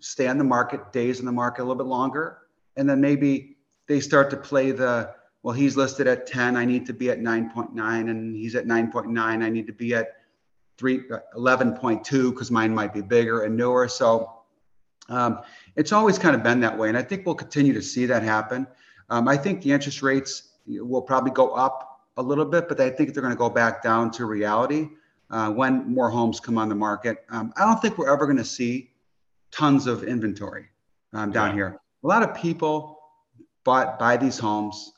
stay 0.00 0.26
on 0.26 0.38
the 0.38 0.44
market, 0.44 0.92
days 0.92 1.20
in 1.20 1.26
the 1.26 1.32
market 1.32 1.62
a 1.62 1.64
little 1.64 1.76
bit 1.76 1.86
longer, 1.86 2.38
and 2.76 2.88
then 2.88 3.00
maybe 3.00 3.56
they 3.88 4.00
start 4.00 4.30
to 4.30 4.36
play 4.36 4.70
the 4.70 5.14
well. 5.42 5.54
He's 5.54 5.76
listed 5.76 6.06
at 6.06 6.26
10. 6.26 6.56
I 6.56 6.64
need 6.64 6.86
to 6.86 6.92
be 6.92 7.10
at 7.10 7.20
9.9, 7.20 7.74
and 8.10 8.36
he's 8.36 8.54
at 8.54 8.66
9.9. 8.66 9.16
I 9.18 9.48
need 9.48 9.66
to 9.66 9.72
be 9.72 9.94
at 9.94 10.16
three, 10.78 11.00
11.2 11.36 12.30
because 12.30 12.50
mine 12.50 12.74
might 12.74 12.94
be 12.94 13.02
bigger 13.02 13.42
and 13.42 13.56
newer. 13.56 13.88
So 13.88 14.32
um, 15.08 15.40
it's 15.76 15.92
always 15.92 16.18
kind 16.18 16.34
of 16.34 16.42
been 16.42 16.60
that 16.60 16.76
way, 16.76 16.88
and 16.88 16.96
I 16.96 17.02
think 17.02 17.26
we'll 17.26 17.34
continue 17.34 17.74
to 17.74 17.82
see 17.82 18.06
that 18.06 18.22
happen. 18.22 18.66
Um, 19.10 19.28
I 19.28 19.36
think 19.36 19.62
the 19.62 19.72
interest 19.72 20.02
rates 20.02 20.49
will 20.78 21.02
probably 21.02 21.32
go 21.32 21.50
up 21.50 22.00
a 22.16 22.22
little 22.22 22.44
bit, 22.44 22.68
but 22.68 22.80
I 22.80 22.90
think 22.90 23.12
they're 23.12 23.22
going 23.22 23.34
to 23.34 23.38
go 23.38 23.50
back 23.50 23.82
down 23.82 24.10
to 24.12 24.26
reality 24.26 24.88
uh, 25.30 25.50
when 25.50 25.92
more 25.92 26.10
homes 26.10 26.40
come 26.40 26.58
on 26.58 26.68
the 26.68 26.74
market. 26.74 27.24
Um, 27.30 27.52
I 27.56 27.64
don't 27.64 27.80
think 27.80 27.98
we're 27.98 28.12
ever 28.12 28.26
going 28.26 28.36
to 28.38 28.44
see 28.44 28.90
tons 29.50 29.86
of 29.86 30.04
inventory 30.04 30.66
um, 31.12 31.30
down 31.30 31.50
yeah. 31.50 31.54
here. 31.54 31.80
A 32.02 32.06
lot 32.06 32.22
of 32.22 32.34
people 32.34 32.98
bought 33.64 33.98
buy 33.98 34.16
these 34.16 34.38
homes. 34.38 34.92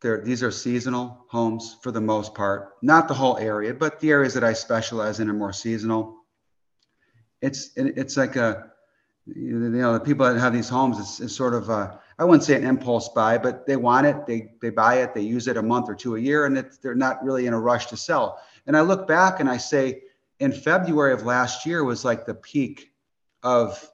They're, 0.00 0.22
these 0.22 0.42
are 0.42 0.50
seasonal 0.50 1.24
homes 1.28 1.76
for 1.82 1.90
the 1.90 2.00
most 2.00 2.34
part, 2.34 2.74
not 2.82 3.08
the 3.08 3.14
whole 3.14 3.36
area, 3.38 3.74
but 3.74 3.98
the 4.00 4.10
areas 4.10 4.34
that 4.34 4.44
I 4.44 4.52
specialize 4.52 5.18
in 5.18 5.28
are 5.28 5.34
more 5.34 5.52
seasonal. 5.52 6.16
It's 7.40 7.70
it's 7.76 8.16
like 8.16 8.36
a 8.36 8.70
you 9.26 9.58
know 9.58 9.92
the 9.94 10.00
people 10.00 10.26
that 10.26 10.38
have 10.40 10.52
these 10.52 10.68
homes 10.68 10.98
it's, 10.98 11.20
it's 11.20 11.36
sort 11.36 11.54
of 11.54 11.68
a, 11.68 12.00
I 12.18 12.24
wouldn't 12.24 12.42
say 12.42 12.56
an 12.56 12.64
impulse 12.64 13.08
buy, 13.10 13.38
but 13.38 13.66
they 13.66 13.76
want 13.76 14.06
it. 14.06 14.26
They 14.26 14.50
they 14.60 14.70
buy 14.70 14.96
it. 14.96 15.14
They 15.14 15.20
use 15.20 15.46
it 15.46 15.56
a 15.56 15.62
month 15.62 15.88
or 15.88 15.94
two 15.94 16.16
a 16.16 16.20
year, 16.20 16.46
and 16.46 16.68
they're 16.82 16.94
not 16.94 17.22
really 17.22 17.46
in 17.46 17.54
a 17.54 17.60
rush 17.60 17.86
to 17.86 17.96
sell. 17.96 18.42
And 18.66 18.76
I 18.76 18.80
look 18.80 19.06
back 19.06 19.40
and 19.40 19.48
I 19.48 19.56
say, 19.56 20.02
in 20.40 20.52
February 20.52 21.12
of 21.12 21.24
last 21.24 21.64
year 21.64 21.84
was 21.84 22.04
like 22.04 22.26
the 22.26 22.34
peak 22.34 22.92
of 23.42 23.88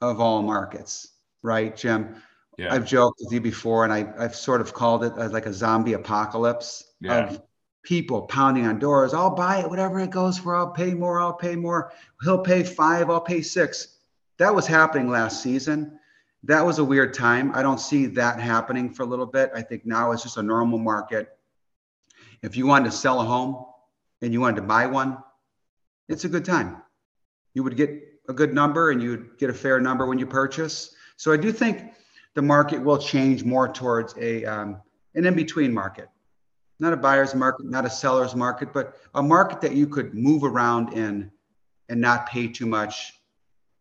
of 0.00 0.20
all 0.20 0.42
markets, 0.42 1.08
right, 1.42 1.76
Jim? 1.76 2.16
Yeah. 2.56 2.72
I've 2.72 2.86
joked 2.86 3.20
with 3.22 3.32
you 3.32 3.42
before, 3.42 3.84
and 3.84 3.92
I 3.92 4.10
I've 4.18 4.34
sort 4.34 4.62
of 4.62 4.72
called 4.72 5.04
it 5.04 5.12
uh, 5.18 5.28
like 5.28 5.44
a 5.44 5.52
zombie 5.52 5.92
apocalypse 5.92 6.82
yeah. 7.00 7.26
of 7.26 7.42
people 7.82 8.22
pounding 8.22 8.66
on 8.66 8.78
doors. 8.78 9.12
I'll 9.12 9.34
buy 9.34 9.58
it, 9.60 9.68
whatever 9.68 10.00
it 10.00 10.10
goes 10.10 10.38
for. 10.38 10.56
I'll 10.56 10.70
pay 10.70 10.94
more. 10.94 11.20
I'll 11.20 11.34
pay 11.34 11.56
more. 11.56 11.92
He'll 12.22 12.38
pay 12.38 12.62
five. 12.62 13.10
I'll 13.10 13.20
pay 13.20 13.42
six. 13.42 13.98
That 14.38 14.54
was 14.54 14.66
happening 14.66 15.10
last 15.10 15.42
season 15.42 15.98
that 16.46 16.64
was 16.64 16.78
a 16.78 16.84
weird 16.84 17.12
time. 17.12 17.52
I 17.54 17.62
don't 17.62 17.80
see 17.80 18.06
that 18.06 18.38
happening 18.38 18.92
for 18.92 19.02
a 19.02 19.06
little 19.06 19.26
bit. 19.26 19.50
I 19.54 19.62
think 19.62 19.84
now 19.84 20.12
it's 20.12 20.22
just 20.22 20.36
a 20.36 20.42
normal 20.42 20.78
market. 20.78 21.36
If 22.42 22.56
you 22.56 22.66
wanted 22.66 22.86
to 22.86 22.96
sell 22.96 23.20
a 23.20 23.24
home 23.24 23.64
and 24.22 24.32
you 24.32 24.40
wanted 24.40 24.56
to 24.56 24.62
buy 24.62 24.86
one, 24.86 25.18
it's 26.08 26.24
a 26.24 26.28
good 26.28 26.44
time. 26.44 26.82
You 27.54 27.64
would 27.64 27.76
get 27.76 27.90
a 28.28 28.32
good 28.32 28.54
number 28.54 28.90
and 28.90 29.02
you 29.02 29.10
would 29.10 29.38
get 29.38 29.50
a 29.50 29.54
fair 29.54 29.80
number 29.80 30.06
when 30.06 30.18
you 30.18 30.26
purchase. 30.26 30.94
So 31.16 31.32
I 31.32 31.36
do 31.36 31.50
think 31.50 31.94
the 32.34 32.42
market 32.42 32.80
will 32.80 32.98
change 32.98 33.42
more 33.42 33.68
towards 33.68 34.14
a 34.18 34.44
um, 34.44 34.80
an 35.14 35.24
in-between 35.24 35.72
market, 35.72 36.08
not 36.78 36.92
a 36.92 36.96
buyer's 36.96 37.34
market, 37.34 37.66
not 37.66 37.86
a 37.86 37.90
seller's 37.90 38.34
market, 38.34 38.72
but 38.72 38.96
a 39.14 39.22
market 39.22 39.62
that 39.62 39.74
you 39.74 39.86
could 39.86 40.14
move 40.14 40.44
around 40.44 40.92
in 40.92 41.30
and 41.88 42.00
not 42.00 42.28
pay 42.28 42.46
too 42.46 42.66
much 42.66 43.14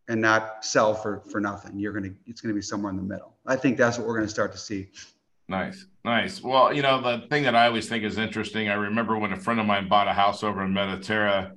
and 0.08 0.22
not 0.22 0.64
sell 0.64 0.94
for 0.94 1.22
for 1.32 1.40
nothing. 1.40 1.80
You're 1.80 1.94
gonna 1.94 2.14
it's 2.26 2.42
gonna 2.42 2.54
be 2.54 2.62
somewhere 2.62 2.92
in 2.92 2.98
the 2.98 3.04
middle. 3.04 3.36
I 3.46 3.56
think 3.56 3.78
that's 3.78 3.98
what 3.98 4.08
we're 4.08 4.16
gonna 4.16 4.28
start 4.28 4.52
to 4.54 4.58
see. 4.58 4.90
Nice, 5.48 5.86
nice. 6.04 6.42
Well, 6.42 6.74
you 6.74 6.82
know 6.82 7.02
the 7.02 7.28
thing 7.28 7.44
that 7.44 7.56
I 7.56 7.68
always 7.68 7.88
think 7.88 8.04
is 8.04 8.18
interesting. 8.18 8.70
I 8.70 8.74
remember 8.74 9.18
when 9.18 9.32
a 9.32 9.38
friend 9.38 9.60
of 9.60 9.66
mine 9.66 9.88
bought 9.88 10.08
a 10.08 10.14
house 10.14 10.44
over 10.44 10.64
in 10.64 10.74
Mediterra, 10.74 11.52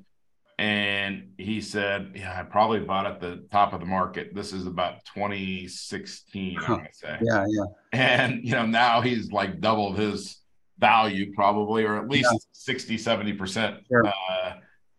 and 0.58 1.30
he 1.38 1.60
said, 1.60 2.12
"Yeah, 2.14 2.38
I 2.38 2.42
probably 2.42 2.80
bought 2.80 3.06
at 3.06 3.20
the 3.20 3.46
top 3.50 3.72
of 3.72 3.80
the 3.80 3.86
market. 3.86 4.34
This 4.34 4.52
is 4.52 4.66
about 4.66 5.04
2016, 5.14 6.56
huh. 6.56 6.74
I 6.74 6.88
say." 6.92 7.18
Yeah, 7.22 7.46
yeah. 7.48 7.64
And 7.92 8.44
you 8.44 8.52
know 8.52 8.66
now 8.66 9.00
he's 9.00 9.32
like 9.32 9.60
doubled 9.60 9.98
his 9.98 10.38
value 10.78 11.32
probably, 11.34 11.84
or 11.84 11.96
at 11.96 12.08
least 12.08 12.28
yeah. 12.30 12.38
60, 12.52 12.98
70 12.98 13.32
percent. 13.34 13.76
Sure. 13.88 14.06
Uh, 14.06 14.52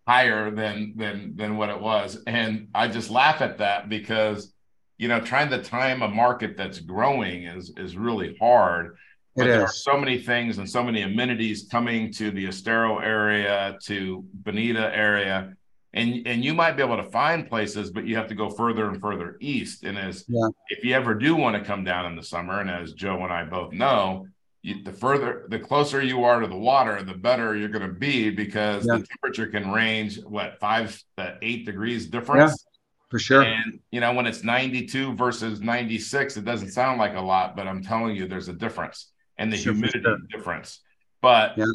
higher 0.09 0.49
than 0.49 0.93
than 0.95 1.35
than 1.35 1.55
what 1.55 1.69
it 1.69 1.79
was. 1.79 2.17
And 2.25 2.69
i 2.73 2.87
just 2.87 3.11
laugh 3.11 3.41
at 3.41 3.59
that 3.59 3.89
because 3.89 4.51
you 4.97 5.07
know 5.07 5.21
trying 5.21 5.51
to 5.51 5.61
time 5.61 6.01
a 6.01 6.07
market 6.07 6.57
that's 6.57 6.79
growing 6.79 7.43
is 7.43 7.71
is 7.77 7.95
really 7.95 8.35
hard. 8.39 8.97
But 9.35 9.45
there 9.45 9.61
are 9.61 9.71
so 9.71 9.95
many 9.97 10.17
things 10.17 10.57
and 10.57 10.67
so 10.67 10.83
many 10.83 11.03
amenities 11.03 11.67
coming 11.71 12.11
to 12.13 12.31
the 12.31 12.47
estero 12.47 12.97
area 12.97 13.77
to 13.83 14.25
bonita 14.33 14.93
area. 14.95 15.53
And 15.93 16.25
and 16.25 16.43
you 16.43 16.55
might 16.55 16.75
be 16.75 16.81
able 16.81 16.97
to 16.97 17.11
find 17.11 17.47
places 17.47 17.91
but 17.91 18.07
you 18.07 18.15
have 18.15 18.27
to 18.29 18.35
go 18.35 18.49
further 18.49 18.89
and 18.89 18.99
further 18.99 19.37
east. 19.39 19.83
And 19.83 19.95
as 19.95 20.25
yeah. 20.27 20.47
if 20.69 20.83
you 20.83 20.95
ever 20.95 21.13
do 21.13 21.35
want 21.35 21.55
to 21.55 21.63
come 21.63 21.83
down 21.83 22.07
in 22.07 22.15
the 22.15 22.23
summer 22.23 22.59
and 22.61 22.69
as 22.69 22.93
joe 22.93 23.23
and 23.23 23.31
i 23.31 23.43
both 23.43 23.73
know 23.73 24.27
you, 24.61 24.83
the 24.83 24.91
further 24.91 25.45
the 25.49 25.59
closer 25.59 26.01
you 26.01 26.23
are 26.23 26.41
to 26.41 26.47
the 26.47 26.57
water 26.57 27.01
the 27.03 27.13
better 27.13 27.55
you're 27.55 27.69
going 27.69 27.87
to 27.87 27.93
be 27.93 28.29
because 28.29 28.85
yeah. 28.85 28.97
the 28.97 29.05
temperature 29.05 29.47
can 29.47 29.71
range 29.71 30.19
what 30.23 30.59
five 30.59 31.01
to 31.17 31.37
eight 31.41 31.65
degrees 31.65 32.07
difference 32.07 32.51
yeah, 32.51 32.79
for 33.09 33.19
sure 33.19 33.43
and 33.43 33.79
you 33.91 33.99
know 33.99 34.13
when 34.13 34.25
it's 34.25 34.43
92 34.43 35.15
versus 35.15 35.61
96 35.61 36.37
it 36.37 36.45
doesn't 36.45 36.71
sound 36.71 36.99
like 36.99 37.15
a 37.15 37.21
lot 37.21 37.55
but 37.55 37.67
i'm 37.67 37.81
telling 37.81 38.15
you 38.15 38.27
there's 38.27 38.49
a 38.49 38.53
difference 38.53 39.11
and 39.37 39.51
the 39.51 39.57
sure, 39.57 39.73
humidity 39.73 40.01
sure. 40.03 40.17
difference 40.29 40.81
but 41.21 41.57
yeah. 41.57 41.65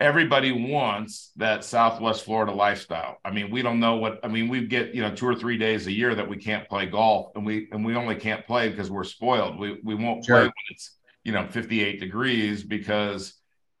everybody 0.00 0.50
wants 0.50 1.32
that 1.36 1.62
southwest 1.62 2.24
florida 2.24 2.52
lifestyle 2.52 3.18
i 3.22 3.30
mean 3.30 3.50
we 3.50 3.60
don't 3.60 3.80
know 3.80 3.96
what 3.96 4.18
i 4.24 4.28
mean 4.28 4.48
we 4.48 4.66
get 4.66 4.94
you 4.94 5.02
know 5.02 5.14
two 5.14 5.26
or 5.26 5.34
three 5.34 5.58
days 5.58 5.86
a 5.86 5.92
year 5.92 6.14
that 6.14 6.26
we 6.26 6.38
can't 6.38 6.66
play 6.70 6.86
golf 6.86 7.32
and 7.36 7.44
we 7.44 7.68
and 7.72 7.84
we 7.84 7.94
only 7.94 8.14
can't 8.14 8.46
play 8.46 8.70
because 8.70 8.90
we're 8.90 9.04
spoiled 9.04 9.58
we 9.58 9.78
we 9.84 9.94
won't 9.94 10.24
sure. 10.24 10.36
play 10.36 10.44
when 10.44 10.52
it's 10.70 10.96
you 11.24 11.32
know 11.32 11.46
58 11.46 12.00
degrees 12.00 12.62
because 12.62 13.34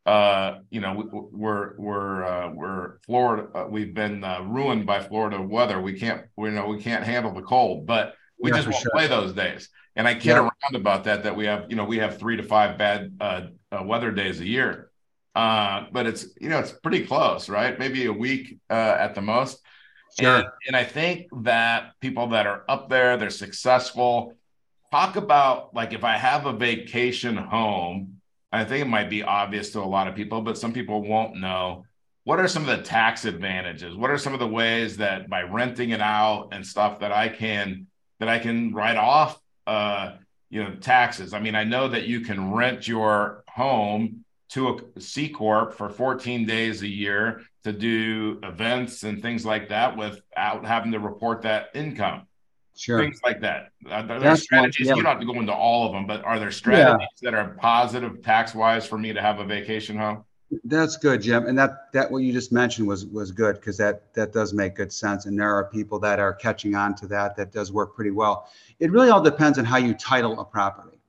uh 0.06 0.58
you 0.70 0.80
know 0.80 1.28
we're 1.32 1.76
we're 1.78 2.24
uh, 2.24 2.50
we're 2.50 2.98
Florida 3.00 3.48
uh, 3.54 3.66
we've 3.68 3.94
been 3.94 4.24
uh, 4.24 4.40
ruined 4.42 4.86
by 4.86 5.00
Florida 5.00 5.40
weather 5.40 5.80
we 5.80 5.98
can't 5.98 6.22
we 6.36 6.50
know 6.50 6.66
we 6.66 6.80
can't 6.80 7.04
handle 7.04 7.32
the 7.32 7.42
cold 7.42 7.86
but 7.86 8.14
we 8.40 8.50
yeah, 8.50 8.56
just 8.56 8.68
won't 8.68 8.82
sure. 8.82 8.90
play 8.92 9.06
those 9.06 9.32
days 9.32 9.68
and 9.96 10.08
I 10.08 10.14
kid 10.14 10.30
yeah. 10.30 10.38
around 10.40 10.74
about 10.74 11.04
that 11.04 11.24
that 11.24 11.36
we 11.36 11.46
have 11.46 11.66
you 11.68 11.76
know 11.76 11.84
we 11.84 11.98
have 11.98 12.18
three 12.18 12.36
to 12.36 12.42
five 12.42 12.78
bad 12.78 13.16
uh, 13.20 13.42
uh 13.72 13.82
weather 13.84 14.10
days 14.10 14.40
a 14.40 14.46
year 14.46 14.90
uh 15.34 15.84
but 15.92 16.06
it's 16.06 16.26
you 16.40 16.48
know 16.48 16.58
it's 16.58 16.72
pretty 16.72 17.04
close 17.04 17.48
right 17.48 17.78
maybe 17.78 18.06
a 18.06 18.12
week 18.12 18.58
uh 18.70 18.96
at 18.98 19.14
the 19.14 19.20
most 19.20 19.60
sure. 20.18 20.36
and, 20.36 20.46
and 20.66 20.76
I 20.76 20.84
think 20.84 21.26
that 21.42 21.92
people 22.00 22.28
that 22.28 22.46
are 22.46 22.64
up 22.68 22.88
there 22.88 23.18
they're 23.18 23.30
successful 23.30 24.34
talk 24.90 25.16
about 25.16 25.74
like 25.74 25.92
if 25.92 26.04
I 26.04 26.16
have 26.16 26.46
a 26.46 26.52
vacation 26.52 27.36
home, 27.36 28.20
I 28.52 28.64
think 28.64 28.82
it 28.82 28.88
might 28.88 29.10
be 29.10 29.22
obvious 29.22 29.70
to 29.70 29.80
a 29.80 29.82
lot 29.82 30.08
of 30.08 30.14
people, 30.14 30.40
but 30.40 30.58
some 30.58 30.72
people 30.72 31.02
won't 31.02 31.36
know. 31.36 31.84
What 32.24 32.40
are 32.40 32.48
some 32.48 32.68
of 32.68 32.76
the 32.76 32.82
tax 32.82 33.24
advantages? 33.24 33.96
What 33.96 34.10
are 34.10 34.18
some 34.18 34.34
of 34.34 34.40
the 34.40 34.46
ways 34.46 34.96
that 34.98 35.28
by 35.30 35.42
renting 35.42 35.90
it 35.90 36.00
out 36.00 36.48
and 36.52 36.66
stuff 36.66 37.00
that 37.00 37.12
I 37.12 37.28
can 37.28 37.86
that 38.18 38.28
I 38.28 38.38
can 38.38 38.74
write 38.74 38.96
off 38.96 39.40
uh 39.66 40.16
you 40.50 40.62
know 40.62 40.74
taxes? 40.76 41.32
I 41.32 41.40
mean, 41.40 41.54
I 41.54 41.64
know 41.64 41.88
that 41.88 42.06
you 42.06 42.20
can 42.20 42.52
rent 42.52 42.86
your 42.88 43.44
home 43.48 44.24
to 44.50 44.80
a 44.96 45.00
C 45.00 45.28
corp 45.28 45.74
for 45.74 45.88
14 45.88 46.44
days 46.44 46.82
a 46.82 46.88
year 46.88 47.42
to 47.62 47.72
do 47.72 48.40
events 48.42 49.04
and 49.04 49.22
things 49.22 49.46
like 49.46 49.68
that 49.68 49.96
without 49.96 50.64
having 50.66 50.92
to 50.92 50.98
report 50.98 51.42
that 51.42 51.68
income. 51.74 52.26
Sure. 52.80 52.98
Things 52.98 53.20
like 53.22 53.42
that. 53.42 53.72
Are 53.90 54.02
there 54.06 54.18
That's 54.18 54.40
strategies? 54.40 54.86
One, 54.86 54.96
yeah. 54.96 55.00
You 55.00 55.02
don't 55.02 55.12
have 55.12 55.20
to 55.20 55.26
go 55.26 55.38
into 55.38 55.52
all 55.52 55.86
of 55.86 55.92
them, 55.92 56.06
but 56.06 56.24
are 56.24 56.38
there 56.38 56.50
strategies 56.50 57.08
yeah. 57.20 57.30
that 57.30 57.38
are 57.38 57.54
positive 57.60 58.22
tax 58.22 58.54
wise 58.54 58.86
for 58.86 58.96
me 58.96 59.12
to 59.12 59.20
have 59.20 59.38
a 59.38 59.44
vacation 59.44 59.98
home? 59.98 60.24
That's 60.64 60.96
good, 60.96 61.20
Jim. 61.20 61.46
And 61.46 61.58
that 61.58 61.92
that 61.92 62.10
what 62.10 62.22
you 62.22 62.32
just 62.32 62.52
mentioned 62.52 62.88
was 62.88 63.04
was 63.04 63.32
good 63.32 63.56
because 63.56 63.76
that 63.76 64.14
that 64.14 64.32
does 64.32 64.54
make 64.54 64.76
good 64.76 64.90
sense. 64.94 65.26
And 65.26 65.38
there 65.38 65.54
are 65.54 65.64
people 65.64 65.98
that 65.98 66.18
are 66.18 66.32
catching 66.32 66.74
on 66.74 66.94
to 66.96 67.06
that. 67.08 67.36
That 67.36 67.52
does 67.52 67.70
work 67.70 67.94
pretty 67.94 68.12
well. 68.12 68.48
It 68.78 68.90
really 68.90 69.10
all 69.10 69.22
depends 69.22 69.58
on 69.58 69.66
how 69.66 69.76
you 69.76 69.92
title 69.92 70.40
a 70.40 70.44
property. 70.46 71.02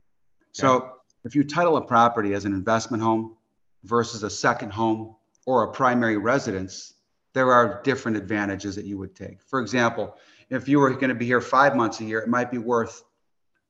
So 0.52 0.74
yeah. 0.74 0.90
if 1.24 1.36
you 1.36 1.46
title 1.46 1.78
a 1.78 1.82
property 1.82 2.34
as 2.34 2.44
an 2.44 2.52
investment 2.52 3.02
home 3.02 3.38
versus 3.86 4.24
a 4.24 4.30
second 4.30 4.74
home 4.74 5.16
or 5.46 5.64
a 5.64 5.72
primary 5.72 6.18
residence, 6.18 6.96
there 7.32 7.54
are 7.54 7.82
different 7.84 8.18
advantages 8.18 8.76
that 8.76 8.84
you 8.84 8.98
would 8.98 9.16
take. 9.16 9.42
For 9.42 9.62
example, 9.62 10.18
if 10.52 10.68
you 10.68 10.80
were 10.80 10.92
going 10.92 11.10
to 11.10 11.16
be 11.16 11.26
here 11.26 11.42
five 11.42 11.76
months 11.76 12.00
a 12.00 12.04
year, 12.04 12.20
it 12.20 12.30
might 12.30 12.52
be 12.52 12.60
worth 12.60 13.04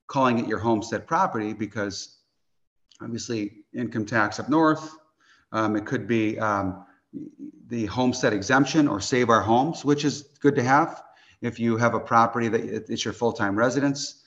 calling 0.07 0.39
it 0.39 0.47
your 0.47 0.59
homestead 0.59 1.07
property 1.07 1.53
because 1.53 2.17
obviously 3.01 3.63
income 3.73 4.05
tax 4.05 4.39
up 4.39 4.49
north 4.49 4.97
um, 5.51 5.75
it 5.75 5.85
could 5.85 6.07
be 6.07 6.39
um, 6.39 6.85
the 7.67 7.85
homestead 7.87 8.33
exemption 8.33 8.87
or 8.87 8.99
save 9.01 9.29
our 9.29 9.41
homes, 9.41 9.83
which 9.83 10.05
is 10.05 10.23
good 10.39 10.55
to 10.55 10.63
have. 10.63 11.03
If 11.41 11.59
you 11.59 11.77
have 11.77 11.93
a 11.93 11.99
property 11.99 12.47
that 12.47 12.61
it's 12.89 13.03
your 13.03 13.13
full-time 13.13 13.55
residence, 13.55 14.23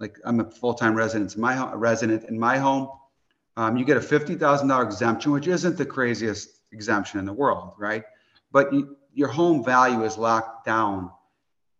like 0.00 0.18
I'm 0.24 0.40
a 0.40 0.50
full-time 0.50 0.94
resident 0.94 1.34
in 1.34 1.40
my 1.40 1.72
resident 1.74 2.24
in 2.24 2.38
my 2.38 2.58
home, 2.58 2.88
um, 3.56 3.76
you 3.76 3.84
get 3.84 3.96
a 3.96 4.00
$50,000 4.00 4.84
exemption, 4.84 5.32
which 5.32 5.46
isn't 5.46 5.78
the 5.78 5.86
craziest 5.86 6.48
exemption 6.72 7.18
in 7.18 7.24
the 7.24 7.32
world, 7.32 7.74
right? 7.78 8.04
But 8.52 8.72
you, 8.72 8.96
your 9.14 9.28
home 9.28 9.64
value 9.64 10.04
is 10.04 10.18
locked 10.18 10.66
down 10.66 11.10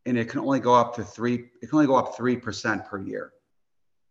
and 0.07 0.17
it 0.17 0.29
can 0.29 0.41
only 0.41 0.61
go 0.61 0.75
up 0.75 0.95
to 0.97 1.05
three, 1.05 1.35
it 1.61 1.69
can 1.69 1.75
only 1.75 1.87
go 1.87 1.97
up 1.97 2.17
3% 2.17 2.89
per 2.89 2.99
year. 2.99 3.33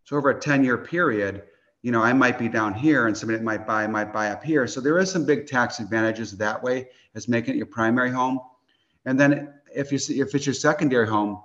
So 0.03 0.17
over 0.17 0.29
a 0.29 0.39
10 0.39 0.63
year 0.63 0.77
period, 0.77 1.43
you 1.81 1.91
know, 1.91 2.01
I 2.01 2.13
might 2.13 2.37
be 2.37 2.49
down 2.49 2.73
here 2.73 3.07
and 3.07 3.17
somebody 3.17 3.41
might 3.43 3.65
buy 3.65 3.87
might 3.87 4.11
buy 4.11 4.29
up 4.29 4.43
here. 4.43 4.67
So 4.67 4.81
there 4.81 4.97
is 4.99 5.11
some 5.11 5.25
big 5.25 5.47
tax 5.47 5.79
advantages 5.79 6.31
that 6.37 6.61
way 6.61 6.89
as 7.13 7.27
making 7.27 7.55
it 7.55 7.57
your 7.57 7.67
primary 7.67 8.11
home. 8.11 8.39
And 9.05 9.19
then 9.19 9.53
if 9.73 9.91
you 9.91 9.97
see, 9.97 10.19
if 10.19 10.33
it's 10.33 10.45
your 10.45 10.55
secondary 10.55 11.07
home 11.07 11.41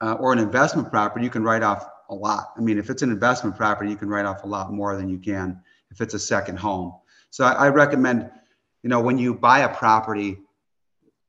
uh, 0.00 0.14
or 0.14 0.32
an 0.32 0.38
investment 0.38 0.90
property, 0.90 1.24
you 1.24 1.30
can 1.30 1.44
write 1.44 1.62
off 1.62 1.86
a 2.10 2.14
lot. 2.14 2.52
I 2.56 2.60
mean, 2.60 2.78
if 2.78 2.90
it's 2.90 3.02
an 3.02 3.10
investment 3.10 3.56
property, 3.56 3.90
you 3.90 3.96
can 3.96 4.08
write 4.08 4.26
off 4.26 4.42
a 4.42 4.46
lot 4.46 4.72
more 4.72 4.96
than 4.96 5.08
you 5.08 5.18
can 5.18 5.60
if 5.90 6.00
it's 6.00 6.14
a 6.14 6.18
second 6.18 6.58
home. 6.58 6.92
So 7.30 7.44
I, 7.44 7.52
I 7.52 7.68
recommend, 7.68 8.30
you 8.82 8.90
know, 8.90 9.00
when 9.00 9.18
you 9.18 9.34
buy 9.34 9.60
a 9.60 9.74
property, 9.74 10.38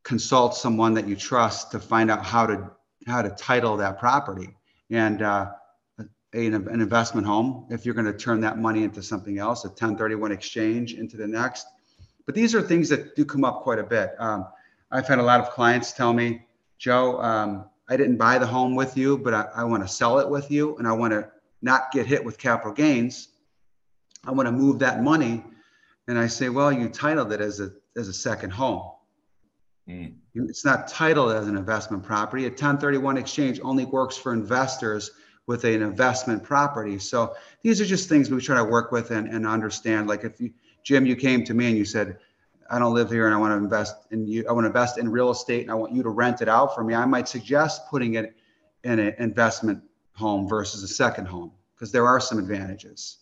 consult 0.06 0.56
someone 0.56 0.94
that 0.94 1.08
you 1.08 1.16
trust 1.16 1.72
to 1.72 1.80
find 1.80 2.10
out 2.10 2.24
how 2.24 2.46
to 2.46 2.72
how 3.08 3.22
to 3.22 3.30
title 3.32 3.76
that 3.78 4.00
property. 4.00 4.56
And 4.90 5.22
uh, 5.22 5.52
a, 6.00 6.46
an 6.46 6.82
investment 6.82 7.26
home 7.26 7.68
if 7.70 7.86
you're 7.86 7.96
going 7.96 8.06
to 8.06 8.18
turn 8.18 8.40
that 8.42 8.58
money 8.58 8.84
into 8.84 9.02
something 9.02 9.40
else, 9.40 9.66
a 9.66 9.68
1031 9.68 10.32
exchange 10.32 10.94
into 10.94 11.18
the 11.18 11.28
next. 11.28 11.68
But 12.26 12.36
these 12.36 12.56
are 12.56 12.62
things 12.62 12.90
that 12.90 13.16
do 13.16 13.26
come 13.26 13.44
up 13.44 13.62
quite 13.62 13.80
a 13.80 13.84
bit. 13.84 14.16
Um, 14.20 14.48
I've 14.92 15.08
had 15.08 15.20
a 15.20 15.24
lot 15.24 15.40
of 15.40 15.50
clients 15.52 15.92
tell 15.92 16.14
me, 16.14 16.46
Joe, 16.78 17.22
um, 17.22 17.66
I 17.90 17.98
didn't 17.98 18.18
buy 18.18 18.38
the 18.38 18.48
home 18.48 18.76
with 18.76 18.98
you, 18.98 19.18
but 19.18 19.34
I, 19.34 19.48
I 19.56 19.64
want 19.64 19.84
to 19.84 19.90
sell 19.90 20.20
it 20.20 20.30
with 20.30 20.50
you 20.52 20.78
and 20.78 20.88
I 20.88 20.94
want 20.94 21.14
to 21.14 21.30
not 21.62 21.92
get 21.92 22.06
hit 22.06 22.24
with 22.24 22.38
capital 22.38 22.74
gains. 22.74 23.30
I 24.24 24.32
want 24.32 24.48
to 24.48 24.52
move 24.52 24.80
that 24.80 25.04
money. 25.04 25.44
And 26.08 26.20
I 26.20 26.28
say, 26.28 26.50
well, 26.50 26.72
you 26.72 26.90
titled 26.90 27.32
it 27.32 27.42
as 27.42 27.60
a, 27.60 27.72
as 27.96 28.08
a 28.08 28.14
second 28.14 28.52
home. 28.52 28.95
Mm. 29.90 30.14
It's 30.34 30.66
not 30.66 30.88
titled 30.88 31.32
as 31.32 31.48
an 31.48 31.56
investment 31.56 32.04
property. 32.04 32.46
A 32.46 32.50
1031 32.50 33.18
exchange 33.18 33.60
only 33.64 33.86
works 33.86 34.18
for 34.18 34.34
investors 34.34 35.12
with 35.48 35.64
an 35.64 35.82
investment 35.82 36.44
property. 36.44 36.98
So 36.98 37.36
these 37.62 37.80
are 37.80 37.86
just 37.86 38.10
things 38.10 38.32
we 38.32 38.42
try 38.42 38.58
to 38.58 38.64
work 38.64 38.92
with 38.92 39.12
and, 39.12 39.28
and 39.28 39.46
understand. 39.46 40.08
Like 40.08 40.24
if 40.24 40.42
you, 40.42 40.52
Jim, 40.84 41.06
you 41.06 41.16
came 41.16 41.44
to 41.46 41.54
me 41.54 41.68
and 41.68 41.78
you 41.78 41.86
said, 41.86 42.18
I 42.70 42.80
don't 42.80 42.96
live 42.96 43.12
here 43.12 43.28
and 43.28 43.36
I 43.36 43.38
want 43.38 43.52
to 43.52 43.58
invest 43.58 43.96
in 44.10 44.28
you. 44.28 44.44
I 44.50 44.54
want 44.54 44.64
to 44.64 44.70
invest 44.70 44.98
in 44.98 45.10
real 45.10 45.30
estate 45.30 45.62
and 45.62 45.72
I 45.72 45.76
want 45.76 45.94
you 45.94 46.02
to 46.02 46.10
rent 46.10 46.42
it 46.42 46.50
out 46.50 46.74
for 46.74 46.84
me. 46.84 46.96
I 46.96 47.06
might 47.06 47.28
suggest 47.28 47.88
putting 47.90 48.16
it 48.16 48.36
in 48.84 48.98
an 49.00 49.14
investment 49.20 49.84
home 50.14 50.48
versus 50.48 50.82
a 50.82 50.88
second 50.88 51.28
home 51.28 51.52
because 51.76 51.92
there 51.92 52.08
are 52.08 52.20
some 52.20 52.40
advantages. 52.40 53.18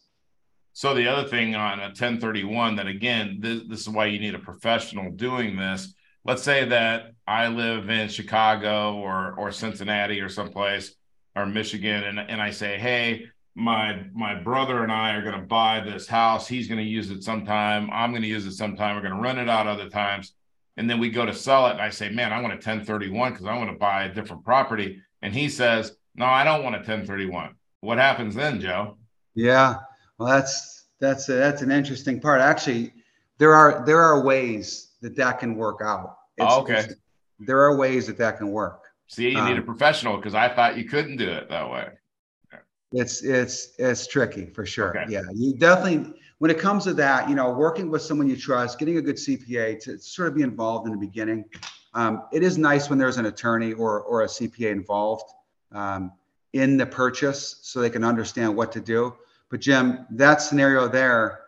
So 0.72 0.94
the 0.94 1.08
other 1.08 1.28
thing 1.28 1.56
on 1.56 1.80
a 1.80 1.88
1031 1.88 2.78
that 2.78 2.88
again, 2.88 3.38
this, 3.42 3.62
this 3.68 3.82
is 3.82 3.90
why 3.90 4.06
you 4.06 4.20
need 4.20 4.34
a 4.34 4.40
professional 4.40 5.12
doing 5.12 5.58
this. 5.58 5.94
Let's 6.26 6.44
say 6.44 6.66
that 6.66 7.14
I 7.28 7.48
live 7.48 7.90
in 7.90 8.08
Chicago 8.10 8.96
or 8.96 9.34
or 9.38 9.52
Cincinnati 9.52 10.22
or 10.22 10.30
someplace 10.30 10.96
or 11.36 11.46
Michigan, 11.46 12.04
and 12.04 12.20
and 12.20 12.42
I 12.42 12.52
say, 12.52 12.78
hey, 12.78 13.26
my 13.56 14.04
my 14.14 14.36
brother 14.36 14.84
and 14.84 14.92
I 14.92 15.14
are 15.14 15.22
going 15.22 15.40
to 15.40 15.46
buy 15.46 15.82
this 15.82 16.08
house. 16.08 16.48
He's 16.48 16.68
going 16.68 16.80
to 16.80 16.84
use 16.84 17.12
it 17.12 17.24
sometime. 17.24 17.90
I'm 17.92 18.12
going 18.12 18.24
to 18.24 18.28
use 18.28 18.46
it 18.46 18.54
sometime. 18.54 18.96
We're 18.96 19.02
going 19.02 19.16
to 19.16 19.22
rent 19.22 19.40
it 19.40 19.50
out 19.50 19.68
other 19.68 19.90
times. 19.90 20.34
And 20.78 20.90
then 20.90 21.00
we 21.00 21.10
go 21.10 21.26
to 21.26 21.34
sell 21.34 21.68
it. 21.68 21.74
And 21.74 21.82
I 21.82 21.92
say, 21.92 22.10
man, 22.10 22.34
I 22.34 22.42
want 22.42 22.54
a 22.54 22.56
1031 22.56 23.34
because 23.34 23.46
I 23.46 23.56
want 23.58 23.70
to 23.70 23.78
buy 23.78 24.06
a 24.06 24.14
different 24.14 24.44
property. 24.44 25.02
And 25.22 25.34
he 25.34 25.48
says, 25.48 25.96
no, 26.16 26.26
I 26.26 26.44
don't 26.44 26.64
want 26.64 26.76
a 26.76 26.80
1031. 26.80 27.54
What 27.82 28.00
happens 28.00 28.34
then, 28.34 28.60
Joe? 28.60 28.98
Yeah. 29.36 29.76
Well, 30.18 30.30
that's 30.30 30.86
that's 31.00 31.28
a, 31.30 31.34
that's 31.34 31.62
an 31.62 31.72
interesting 31.72 32.20
part. 32.20 32.42
Actually, 32.42 32.94
there 33.38 33.54
are 33.54 33.84
there 33.86 34.02
are 34.02 34.24
ways 34.24 34.93
that 35.04 35.16
that 35.18 35.40
can 35.40 35.56
work 35.56 35.82
out. 35.84 36.18
It's, 36.38 36.48
oh, 36.50 36.62
okay. 36.62 36.88
There 37.40 37.62
are 37.62 37.76
ways 37.76 38.08
that 38.08 38.18
that 38.18 38.38
can 38.38 38.52
work. 38.52 38.86
See, 39.08 39.30
you 39.30 39.38
um, 39.38 39.48
need 39.48 39.58
a 39.58 39.60
um, 39.60 39.66
professional 39.66 40.18
because 40.18 40.34
I 40.34 40.50
thought 40.50 40.78
you 40.78 40.86
couldn't 40.86 41.18
do 41.18 41.30
it 41.30 41.50
that 41.50 41.70
way. 41.70 41.90
It's 42.94 43.24
it's 43.24 43.74
it's 43.78 44.08
tricky 44.08 44.48
for 44.48 44.66
sure. 44.66 44.98
Okay. 44.98 45.12
Yeah, 45.12 45.22
you 45.34 45.56
definitely 45.56 46.14
when 46.38 46.52
it 46.52 46.60
comes 46.60 46.84
to 46.86 46.94
that, 46.94 47.28
you 47.28 47.36
know, 47.36 47.52
working 47.52 47.90
with 47.90 48.02
someone 48.02 48.30
you 48.30 48.38
trust, 48.38 48.80
getting 48.80 48.98
a 48.98 49.02
good 49.02 49.16
CPA 49.16 49.80
to 49.82 49.98
sort 50.00 50.28
of 50.30 50.36
be 50.36 50.42
involved 50.42 50.88
in 50.88 50.94
the 50.94 51.00
beginning. 51.00 51.46
Um, 51.96 52.24
it 52.32 52.44
is 52.44 52.58
nice 52.58 52.90
when 52.90 53.00
there's 53.00 53.18
an 53.18 53.26
attorney 53.26 53.74
or 53.74 54.02
or 54.02 54.22
a 54.24 54.28
CPA 54.28 54.72
involved 54.72 55.30
um, 55.72 56.12
in 56.54 56.78
the 56.78 56.86
purchase 56.86 57.60
so 57.62 57.82
they 57.82 57.90
can 57.90 58.04
understand 58.04 58.56
what 58.56 58.72
to 58.72 58.80
do. 58.80 59.16
But 59.50 59.60
Jim, 59.60 60.06
that 60.12 60.42
scenario 60.42 60.88
there 60.88 61.43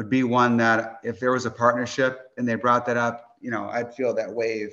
would 0.00 0.08
be 0.08 0.22
one 0.22 0.56
that 0.56 0.98
if 1.02 1.20
there 1.20 1.30
was 1.30 1.44
a 1.44 1.50
partnership 1.50 2.30
and 2.38 2.48
they 2.48 2.54
brought 2.54 2.86
that 2.86 2.96
up, 2.96 3.36
you 3.38 3.50
know, 3.50 3.68
I'd 3.68 3.94
feel 3.94 4.14
that 4.14 4.32
wave 4.32 4.72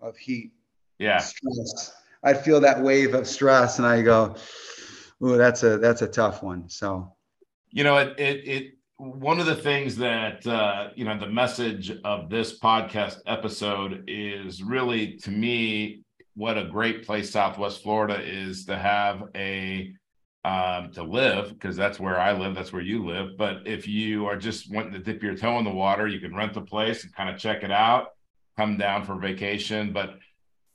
of 0.00 0.16
heat 0.16 0.52
yeah 1.00 1.18
stress. 1.18 1.96
I'd 2.22 2.44
feel 2.44 2.60
that 2.60 2.80
wave 2.80 3.12
of 3.12 3.26
stress 3.26 3.78
and 3.78 3.86
I 3.88 4.02
go, 4.02 4.36
ooh, 5.20 5.36
that's 5.36 5.64
a 5.64 5.78
that's 5.78 6.02
a 6.02 6.06
tough 6.06 6.44
one. 6.44 6.68
So 6.68 7.12
you 7.72 7.82
know, 7.82 7.98
it 7.98 8.14
it, 8.20 8.48
it 8.48 8.74
one 8.98 9.40
of 9.40 9.46
the 9.46 9.56
things 9.56 9.96
that 9.96 10.46
uh, 10.46 10.90
you 10.94 11.04
know 11.04 11.18
the 11.18 11.26
message 11.26 11.90
of 12.04 12.30
this 12.30 12.60
podcast 12.60 13.18
episode 13.26 14.04
is 14.06 14.62
really 14.62 15.16
to 15.24 15.32
me 15.32 16.04
what 16.36 16.56
a 16.56 16.66
great 16.66 17.04
place 17.04 17.32
southwest 17.32 17.82
florida 17.82 18.20
is 18.22 18.64
to 18.64 18.78
have 18.78 19.24
a 19.34 19.92
um, 20.48 20.92
to 20.92 21.02
live 21.02 21.50
because 21.50 21.76
that's 21.76 22.00
where 22.00 22.18
i 22.18 22.32
live 22.32 22.54
that's 22.54 22.72
where 22.72 22.82
you 22.82 23.04
live 23.04 23.36
but 23.36 23.66
if 23.66 23.86
you 23.86 24.26
are 24.26 24.36
just 24.36 24.72
wanting 24.72 24.92
to 24.92 24.98
dip 24.98 25.22
your 25.22 25.34
toe 25.34 25.58
in 25.58 25.64
the 25.64 25.70
water 25.70 26.06
you 26.06 26.20
can 26.20 26.34
rent 26.34 26.54
the 26.54 26.60
place 26.60 27.04
and 27.04 27.14
kind 27.14 27.28
of 27.28 27.38
check 27.38 27.62
it 27.62 27.70
out 27.70 28.08
come 28.56 28.76
down 28.76 29.04
for 29.04 29.16
vacation 29.16 29.92
but 29.92 30.18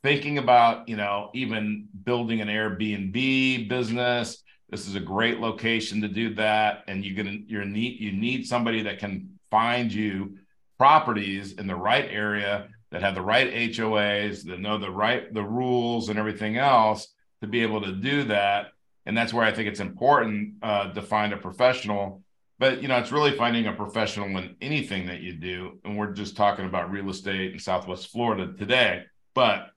thinking 0.04 0.38
about, 0.38 0.88
you 0.88 0.98
know, 0.98 1.32
even 1.34 1.88
building 2.04 2.42
an 2.42 2.50
Airbnb 2.50 3.70
business. 3.70 4.44
This 4.70 4.88
is 4.88 4.96
a 4.96 5.00
great 5.00 5.40
location 5.40 6.02
to 6.02 6.08
do 6.08 6.34
that. 6.36 6.84
And 6.88 7.04
you're 7.04 7.16
gonna 7.16 7.38
you're 7.48 7.66
need 7.66 8.00
you 8.00 8.12
need 8.12 8.46
somebody 8.46 8.84
that 8.84 9.00
can 9.00 9.40
find 9.50 9.92
you 9.92 10.38
properties 10.78 11.54
in 11.54 11.68
the 11.68 11.76
right 11.76 12.08
area 12.10 12.68
that 12.92 13.02
have 13.02 13.16
the 13.16 13.22
right 13.22 13.52
HOAs, 13.52 14.44
that 14.46 14.60
know 14.60 14.78
the 14.78 14.92
right 14.92 15.34
the 15.34 15.44
rules 15.44 16.10
and 16.10 16.20
everything 16.20 16.58
else 16.58 17.08
to 17.42 17.48
be 17.48 17.62
able 17.62 17.82
to 17.82 17.94
do 17.94 18.26
that. 18.26 18.73
And 19.06 19.18
that's 19.18 19.34
where 19.34 19.46
I 19.46 19.52
think 19.52 19.68
it's 19.68 19.80
important 19.80 20.56
uh, 20.62 20.94
to 20.94 21.02
find 21.02 21.34
a 21.34 21.38
professional. 21.38 22.24
But 22.60 22.82
you 22.82 22.88
know, 22.88 22.98
it's 22.98 23.12
really 23.12 23.36
finding 23.36 23.68
a 23.68 23.74
professional 23.74 24.28
in 24.38 24.56
anything 24.62 25.08
that 25.08 25.22
you 25.22 25.34
do. 25.34 25.80
And 25.84 25.98
we're 25.98 26.14
just 26.14 26.38
talking 26.38 26.66
about 26.66 26.92
real 26.92 27.10
estate 27.10 27.54
in 27.54 27.60
Southwest 27.60 28.12
Florida 28.12 28.54
today. 28.58 29.04
But 29.34 29.72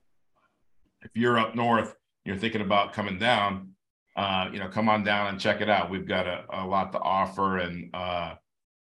if 1.02 1.10
you're 1.14 1.38
up 1.38 1.54
north, 1.54 1.94
you're 2.24 2.36
thinking 2.36 2.60
about 2.60 2.92
coming 2.92 3.18
down, 3.18 3.70
uh, 4.16 4.48
you 4.52 4.58
know, 4.58 4.68
come 4.68 4.88
on 4.88 5.04
down 5.04 5.28
and 5.28 5.40
check 5.40 5.60
it 5.60 5.68
out. 5.68 5.90
We've 5.90 6.06
got 6.06 6.26
a, 6.26 6.44
a 6.50 6.66
lot 6.66 6.92
to 6.92 6.98
offer. 6.98 7.58
And 7.58 7.94
uh, 7.94 8.34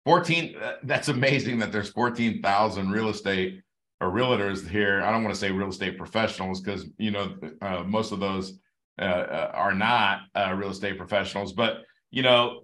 14, 0.04 0.56
that's 0.82 1.08
amazing 1.08 1.58
that 1.58 1.72
there's 1.72 1.90
14,000 1.90 2.90
real 2.90 3.08
estate 3.08 3.60
or 4.00 4.10
realtors 4.10 4.66
here. 4.68 5.02
I 5.02 5.10
don't 5.10 5.22
want 5.22 5.34
to 5.34 5.40
say 5.40 5.50
real 5.50 5.68
estate 5.68 5.98
professionals 5.98 6.60
because, 6.60 6.86
you 6.98 7.10
know, 7.10 7.34
uh, 7.60 7.82
most 7.84 8.12
of 8.12 8.20
those 8.20 8.58
uh, 8.98 9.02
uh, 9.02 9.50
are 9.54 9.74
not 9.74 10.20
uh, 10.34 10.54
real 10.56 10.70
estate 10.70 10.96
professionals. 10.96 11.52
But, 11.52 11.82
you 12.10 12.22
know, 12.22 12.62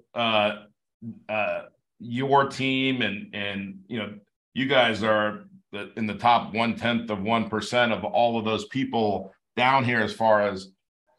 your 1.98 2.48
team 2.48 3.02
and, 3.02 3.34
and, 3.34 3.80
you 3.88 3.98
know, 3.98 4.14
you 4.54 4.66
guys 4.66 5.02
are 5.02 5.44
in 5.96 6.06
the 6.06 6.14
top 6.14 6.54
one 6.54 6.76
tenth 6.76 7.10
of 7.10 7.18
1% 7.18 7.92
of 7.92 8.04
all 8.04 8.38
of 8.38 8.44
those 8.44 8.66
people 8.66 9.32
down 9.56 9.84
here 9.84 10.00
as 10.00 10.12
far 10.12 10.42
as 10.42 10.68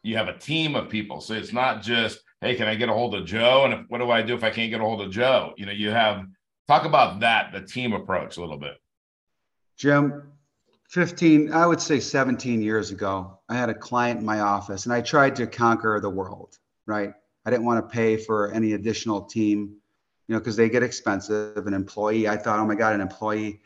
you 0.03 0.17
have 0.17 0.27
a 0.27 0.37
team 0.37 0.75
of 0.75 0.89
people. 0.89 1.21
So 1.21 1.33
it's 1.33 1.53
not 1.53 1.81
just, 1.81 2.21
hey, 2.41 2.55
can 2.55 2.67
I 2.67 2.75
get 2.75 2.89
a 2.89 2.93
hold 2.93 3.13
of 3.13 3.25
Joe? 3.25 3.65
And 3.65 3.73
if, 3.73 3.79
what 3.89 3.99
do 3.99 4.09
I 4.09 4.21
do 4.21 4.33
if 4.33 4.43
I 4.43 4.49
can't 4.49 4.71
get 4.71 4.81
a 4.81 4.83
hold 4.83 5.01
of 5.01 5.11
Joe? 5.11 5.53
You 5.57 5.65
know, 5.65 5.71
you 5.71 5.89
have 5.91 6.25
talk 6.67 6.85
about 6.85 7.19
that, 7.19 7.51
the 7.51 7.61
team 7.61 7.93
approach 7.93 8.37
a 8.37 8.41
little 8.41 8.57
bit. 8.57 8.73
Jim, 9.77 10.23
15, 10.91 11.53
I 11.53 11.65
would 11.65 11.79
say 11.79 12.01
17 12.01 12.61
years 12.61 12.91
ago, 12.91 13.39
I 13.47 13.55
had 13.55 13.69
a 13.69 13.73
client 13.73 14.19
in 14.19 14.25
my 14.25 14.41
office 14.41 14.85
and 14.85 14.93
I 14.93 14.99
tried 14.99 15.37
to 15.37 15.47
conquer 15.47 15.97
the 16.01 16.09
world, 16.09 16.57
right? 16.85 17.13
I 17.45 17.49
didn't 17.49 17.65
want 17.65 17.87
to 17.87 17.95
pay 17.95 18.17
for 18.17 18.51
any 18.51 18.73
additional 18.73 19.21
team, 19.21 19.77
you 20.27 20.35
know, 20.35 20.39
because 20.39 20.57
they 20.57 20.67
get 20.67 20.83
expensive. 20.83 21.65
An 21.65 21.73
employee, 21.73 22.27
I 22.27 22.35
thought, 22.35 22.59
oh 22.59 22.65
my 22.65 22.75
God, 22.75 22.93
an 22.93 22.99
employee, 22.99 23.61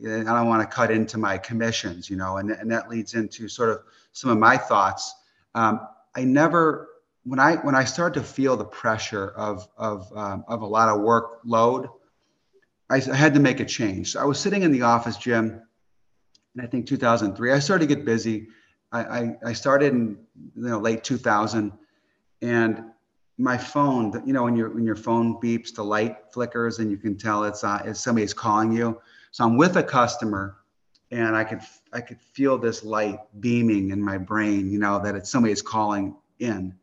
I 0.00 0.22
don't 0.22 0.46
want 0.46 0.62
to 0.62 0.72
cut 0.72 0.92
into 0.92 1.18
my 1.18 1.38
commissions, 1.38 2.08
you 2.08 2.16
know, 2.16 2.36
and, 2.36 2.52
and 2.52 2.70
that 2.70 2.88
leads 2.88 3.14
into 3.14 3.48
sort 3.48 3.70
of 3.70 3.80
some 4.12 4.30
of 4.30 4.38
my 4.38 4.56
thoughts. 4.56 5.12
Um, 5.56 5.80
I 6.14 6.22
never, 6.22 6.88
when 7.24 7.40
I 7.40 7.56
when 7.56 7.74
I 7.74 7.82
started 7.82 8.20
to 8.20 8.24
feel 8.24 8.56
the 8.56 8.64
pressure 8.64 9.30
of 9.30 9.68
of 9.76 10.10
um, 10.16 10.44
of 10.46 10.62
a 10.62 10.66
lot 10.66 10.88
of 10.88 11.00
workload, 11.00 11.90
I, 12.88 12.96
I 12.96 13.16
had 13.16 13.34
to 13.34 13.40
make 13.40 13.58
a 13.58 13.64
change. 13.64 14.12
So 14.12 14.20
I 14.20 14.24
was 14.24 14.38
sitting 14.38 14.62
in 14.62 14.70
the 14.70 14.82
office, 14.82 15.16
Jim, 15.16 15.62
and 16.54 16.64
I 16.64 16.66
think 16.66 16.86
2003. 16.86 17.52
I 17.52 17.58
started 17.58 17.88
to 17.88 17.94
get 17.94 18.04
busy. 18.04 18.48
I, 18.92 19.00
I, 19.00 19.36
I 19.46 19.52
started 19.52 19.92
in 19.92 20.18
you 20.56 20.68
know 20.68 20.78
late 20.78 21.04
2000, 21.04 21.72
and 22.42 22.84
my 23.40 23.56
phone, 23.56 24.22
you 24.26 24.32
know, 24.32 24.44
when 24.44 24.54
your 24.54 24.70
when 24.70 24.84
your 24.84 24.96
phone 24.96 25.40
beeps, 25.40 25.74
the 25.74 25.82
light 25.82 26.16
flickers, 26.32 26.78
and 26.78 26.90
you 26.90 26.98
can 26.98 27.16
tell 27.16 27.44
it's 27.44 27.64
uh, 27.64 27.80
it's 27.84 28.00
somebody's 28.00 28.34
calling 28.34 28.72
you. 28.72 29.00
So 29.30 29.44
I'm 29.44 29.56
with 29.56 29.76
a 29.76 29.82
customer, 29.82 30.58
and 31.10 31.34
I 31.34 31.44
could 31.44 31.60
I 31.92 32.02
could 32.02 32.20
feel 32.20 32.58
this 32.58 32.84
light 32.84 33.18
beaming 33.40 33.90
in 33.90 34.02
my 34.02 34.18
brain, 34.18 34.70
you 34.70 34.78
know, 34.78 35.00
that 35.02 35.14
it's 35.14 35.30
somebody's 35.30 35.62
calling 35.62 36.14
in, 36.38 36.74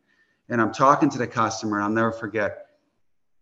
and 0.50 0.62
I'm 0.62 0.74
talking 0.74 1.10
to 1.12 1.18
the 1.18 1.28
customer, 1.28 1.78
and 1.78 1.84
I'll 1.84 1.92
never 1.92 2.12
forget. 2.12 2.67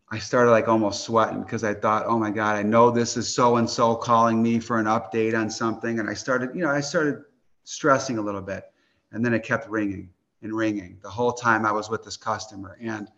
I 0.09 0.19
started 0.19 0.51
like 0.51 0.67
almost 0.67 1.03
sweating 1.03 1.41
because 1.41 1.63
I 1.63 1.73
thought, 1.73 2.05
oh 2.05 2.19
my 2.19 2.29
God, 2.29 2.55
I 2.55 2.63
know 2.63 2.91
this 2.91 3.17
is 3.17 3.33
so 3.33 3.57
and 3.57 3.67
so 3.67 3.95
calling 3.95 4.41
me 4.41 4.59
for 4.59 4.79
an 4.79 4.85
update 4.85 5.37
on 5.37 5.49
something, 5.49 5.99
and 5.99 6.09
I 6.09 6.13
started, 6.13 6.55
you 6.55 6.61
know, 6.61 6.69
I 6.69 6.81
started 6.81 7.23
stressing 7.63 8.17
a 8.19 8.21
little 8.21 8.41
bit, 8.41 8.65
and 9.11 9.25
then 9.25 9.33
it 9.33 9.43
kept 9.43 9.67
ringing 9.67 10.09
and 10.43 10.55
ringing 10.55 10.99
the 11.01 11.09
whole 11.09 11.33
time 11.33 11.65
I 11.65 11.71
was 11.71 11.89
with 11.89 12.03
this 12.03 12.17
customer. 12.17 12.77
And 12.79 13.09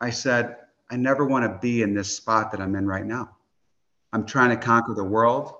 I 0.00 0.10
said, 0.10 0.56
I 0.90 0.96
never 0.96 1.24
want 1.24 1.44
to 1.44 1.58
be 1.58 1.80
in 1.80 1.94
this 1.94 2.14
spot 2.14 2.52
that 2.52 2.60
I'm 2.60 2.74
in 2.74 2.86
right 2.86 3.06
now. 3.06 3.36
I'm 4.12 4.26
trying 4.26 4.50
to 4.50 4.56
conquer 4.56 4.92
the 4.92 5.04
world. 5.04 5.54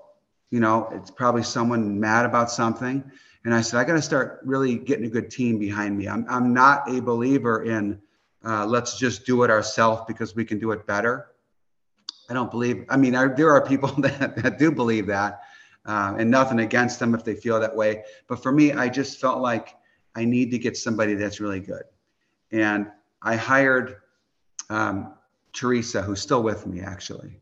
You 0.51 0.59
know, 0.59 0.87
it's 0.93 1.09
probably 1.09 1.41
someone 1.41 1.99
mad 1.99 2.25
about 2.27 2.51
something. 2.51 3.03
And 3.43 3.53
I 3.53 3.61
said, 3.61 3.79
I 3.79 3.83
got 3.85 3.93
to 3.93 4.01
start 4.01 4.41
really 4.45 4.77
getting 4.77 5.05
a 5.05 5.09
good 5.09 5.31
team 5.31 5.57
behind 5.57 5.97
me. 5.97 6.07
I'm, 6.07 6.27
I'm 6.29 6.53
not 6.53 6.87
a 6.87 7.01
believer 7.01 7.63
in 7.63 7.99
uh, 8.45 8.65
let's 8.65 8.97
just 8.97 9.25
do 9.25 9.43
it 9.43 9.49
ourselves 9.49 10.03
because 10.07 10.35
we 10.35 10.43
can 10.45 10.59
do 10.59 10.71
it 10.71 10.85
better. 10.85 11.27
I 12.29 12.33
don't 12.33 12.51
believe, 12.51 12.85
I 12.89 12.97
mean, 12.97 13.15
I, 13.15 13.27
there 13.27 13.51
are 13.51 13.65
people 13.65 13.89
that, 13.99 14.35
that 14.41 14.57
do 14.57 14.71
believe 14.71 15.07
that. 15.07 15.41
Uh, 15.85 16.15
and 16.17 16.31
nothing 16.31 16.59
against 16.59 16.97
them 16.97 17.13
if 17.13 17.25
they 17.25 17.35
feel 17.35 17.59
that 17.59 17.75
way. 17.75 18.03
But 18.29 18.41
for 18.41 18.53
me, 18.53 18.71
I 18.71 18.87
just 18.87 19.19
felt 19.19 19.41
like 19.41 19.75
I 20.15 20.23
need 20.23 20.49
to 20.51 20.57
get 20.57 20.77
somebody 20.77 21.13
that's 21.15 21.41
really 21.41 21.59
good. 21.59 21.83
And 22.51 22.87
I 23.21 23.35
hired 23.35 23.97
um, 24.69 25.15
Teresa, 25.51 26.01
who's 26.01 26.21
still 26.21 26.41
with 26.41 26.65
me, 26.65 26.79
actually, 26.79 27.41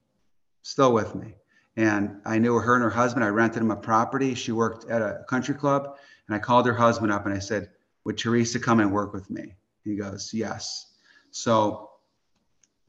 still 0.63 0.91
with 0.91 1.13
me. 1.13 1.35
And 1.77 2.19
I 2.25 2.39
knew 2.39 2.55
her 2.55 2.75
and 2.75 2.83
her 2.83 2.89
husband. 2.89 3.23
I 3.23 3.29
rented 3.29 3.61
them 3.61 3.71
a 3.71 3.75
property. 3.75 4.33
She 4.33 4.51
worked 4.51 4.89
at 4.89 5.01
a 5.01 5.23
country 5.29 5.55
club. 5.55 5.97
And 6.27 6.35
I 6.35 6.39
called 6.39 6.65
her 6.65 6.73
husband 6.73 7.11
up 7.11 7.25
and 7.25 7.33
I 7.33 7.39
said, 7.39 7.69
Would 8.05 8.17
Teresa 8.17 8.59
come 8.59 8.79
and 8.79 8.91
work 8.91 9.13
with 9.13 9.29
me? 9.29 9.55
He 9.83 9.95
goes, 9.95 10.33
Yes. 10.33 10.90
So 11.31 11.89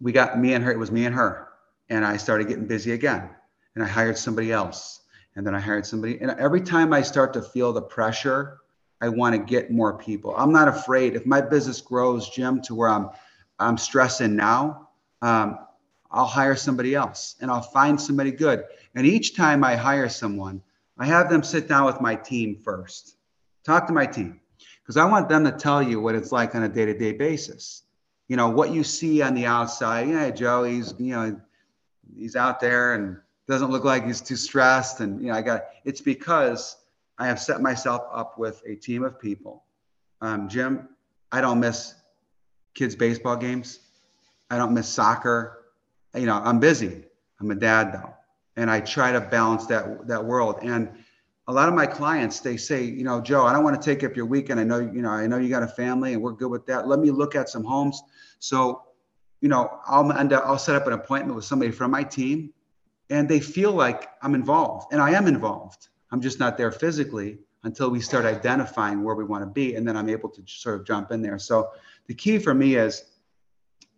we 0.01 0.13
got 0.13 0.39
me 0.39 0.53
and 0.55 0.65
her, 0.65 0.73
it 0.73 0.79
was 0.79 0.91
me 0.91 1.07
and 1.07 1.15
her. 1.15 1.49
And 1.89 2.05
I 2.05 2.17
started 2.17 2.49
getting 2.49 2.67
busy 2.67 2.93
again. 2.93 3.31
And 3.75 3.83
I 3.83 3.89
hired 3.89 4.19
somebody 4.19 4.53
else. 4.53 5.01
And 5.35 5.47
then 5.47 5.55
I 5.55 5.61
hired 5.61 5.87
somebody. 5.87 6.21
And 6.21 6.31
every 6.33 6.61
time 6.61 6.93
I 6.93 7.03
start 7.03 7.33
to 7.35 7.43
feel 7.43 7.73
the 7.73 7.83
pressure 7.83 8.59
I 9.03 9.09
want 9.09 9.35
to 9.35 9.43
get 9.43 9.73
more 9.73 9.99
people. 9.99 10.33
I'm 10.37 10.53
not 10.53 10.69
afraid 10.69 11.17
if 11.17 11.27
my 11.27 11.41
business 11.41 11.81
grows, 11.81 12.31
Jim, 12.31 12.63
to 12.63 12.75
where 12.75 12.89
I'm 12.89 13.11
I'm 13.59 13.77
stressing 13.77 14.37
now. 14.37 14.91
Um, 15.21 15.59
I'll 16.11 16.25
hire 16.25 16.55
somebody 16.55 16.95
else 16.95 17.35
and 17.41 17.51
I'll 17.51 17.63
find 17.63 18.01
somebody 18.01 18.31
good. 18.31 18.65
And 18.95 19.05
each 19.05 19.35
time 19.35 19.65
I 19.65 19.75
hire 19.75 20.09
someone, 20.09 20.63
I 20.99 21.07
have 21.07 21.31
them 21.31 21.43
sit 21.43 21.69
down 21.69 21.85
with 21.87 22.01
my 22.01 22.15
team 22.15 22.61
first, 22.63 23.17
talk 23.65 23.89
to 23.89 23.93
my 23.93 24.07
team, 24.07 24.41
because 24.83 24.97
I 24.97 25.05
want 25.05 25.29
them 25.29 25.45
to 25.45 25.53
tell 25.53 25.83
you 25.83 26.01
what 26.01 26.15
it's 26.15 26.31
like 26.31 26.55
on 26.55 26.63
a 26.63 26.69
day 26.69 26.87
to 26.87 26.97
day 26.97 27.13
basis. 27.13 27.82
You 28.33 28.37
know, 28.37 28.49
what 28.49 28.71
you 28.71 28.83
see 28.83 29.21
on 29.21 29.35
the 29.35 29.45
outside. 29.45 30.09
Yeah, 30.09 30.31
Joe, 30.31 30.64
he's, 30.64 30.95
you 30.99 31.14
know, 31.14 31.38
he's 32.16 32.35
out 32.35 32.61
there 32.61 32.95
and 32.95 33.18
doesn't 33.47 33.71
look 33.71 33.85
like 33.85 34.07
he's 34.07 34.23
too 34.23 34.37
stressed. 34.37 35.01
And, 35.01 35.21
you 35.21 35.27
know, 35.27 35.35
I 35.35 35.42
got 35.42 35.64
it's 35.85 36.01
because 36.01 36.79
I 37.18 37.27
have 37.27 37.38
set 37.38 37.61
myself 37.61 38.05
up 38.11 38.38
with 38.38 38.62
a 38.66 38.75
team 38.75 39.05
of 39.05 39.21
people. 39.21 39.64
Um, 40.23 40.49
Jim, 40.49 40.88
I 41.31 41.42
don't 41.42 41.61
miss 41.61 41.95
kids' 42.73 42.97
baseball 42.97 43.37
games. 43.37 43.81
I 44.51 44.57
don't 44.57 44.73
miss 44.73 44.88
soccer. 44.88 45.64
You 46.14 46.25
know, 46.25 46.40
I'm 46.42 46.59
busy. 46.59 47.05
I'm 47.38 47.51
a 47.51 47.55
dad 47.55 47.92
though, 47.92 48.14
and 48.57 48.71
I 48.71 48.81
try 48.81 49.12
to 49.12 49.21
balance 49.21 49.66
that 49.66 50.07
that 50.09 50.25
world. 50.25 50.61
And 50.62 50.88
a 51.49 51.53
lot 51.53 51.69
of 51.69 51.75
my 51.75 51.87
clients, 51.87 52.41
they 52.41 52.57
say, 52.57 52.85
you 52.85 53.03
know, 53.03 53.21
Joe, 53.21 53.45
I 53.45 53.53
don't 53.53 53.65
want 53.65 53.81
to 53.81 53.85
take 53.85 54.05
up 54.05 54.17
your 54.17 54.27
weekend. 54.27 54.61
I 54.61 54.65
know, 54.65 54.79
you 54.79 55.03
know, 55.03 55.11
I 55.11 55.27
know 55.27 55.39
you 55.39 55.49
got 55.49 55.63
a 55.63 55.69
family, 55.69 56.13
and 56.13 56.23
we're 56.23 56.33
good 56.33 56.51
with 56.51 56.67
that. 56.67 56.87
Let 56.87 57.01
me 57.01 57.11
look 57.11 57.35
at 57.35 57.49
some 57.49 57.65
homes. 57.65 58.01
So, 58.39 58.83
you 59.41 59.49
know, 59.49 59.81
I'll 59.87 60.11
end 60.13 60.33
up, 60.33 60.45
I'll 60.47 60.59
set 60.59 60.77
up 60.77 60.87
an 60.87 60.93
appointment 60.93 61.35
with 61.35 61.45
somebody 61.45 61.73
from 61.73 61.91
my 61.91 62.05
team, 62.05 62.53
and 63.11 63.29
they 63.29 63.41
feel 63.41 63.73
like 63.73 64.09
I'm 64.23 64.35
involved, 64.35 64.93
and 64.93 65.03
I 65.03 65.11
am 65.11 65.27
involved. 65.27 65.89
I'm 66.13 66.21
just 66.21 66.39
not 66.39 66.57
there 66.57 66.71
physically 66.71 67.39
until 67.65 67.91
we 67.91 68.01
start 68.01 68.25
identifying 68.25 69.03
where 69.03 69.15
we 69.15 69.25
want 69.25 69.43
to 69.43 69.51
be, 69.51 69.75
and 69.75 69.87
then 69.87 69.97
I'm 69.97 70.09
able 70.09 70.29
to 70.29 70.43
sort 70.47 70.81
of 70.81 70.87
jump 70.87 71.11
in 71.11 71.23
there. 71.23 71.39
So 71.39 71.71
the 72.07 72.15
key 72.15 72.39
for 72.39 72.55
me 72.55 72.77
is 72.77 73.05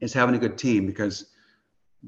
is 0.01 0.13
having 0.13 0.35
a 0.35 0.39
good 0.39 0.59
team 0.59 0.87
because 0.87 1.34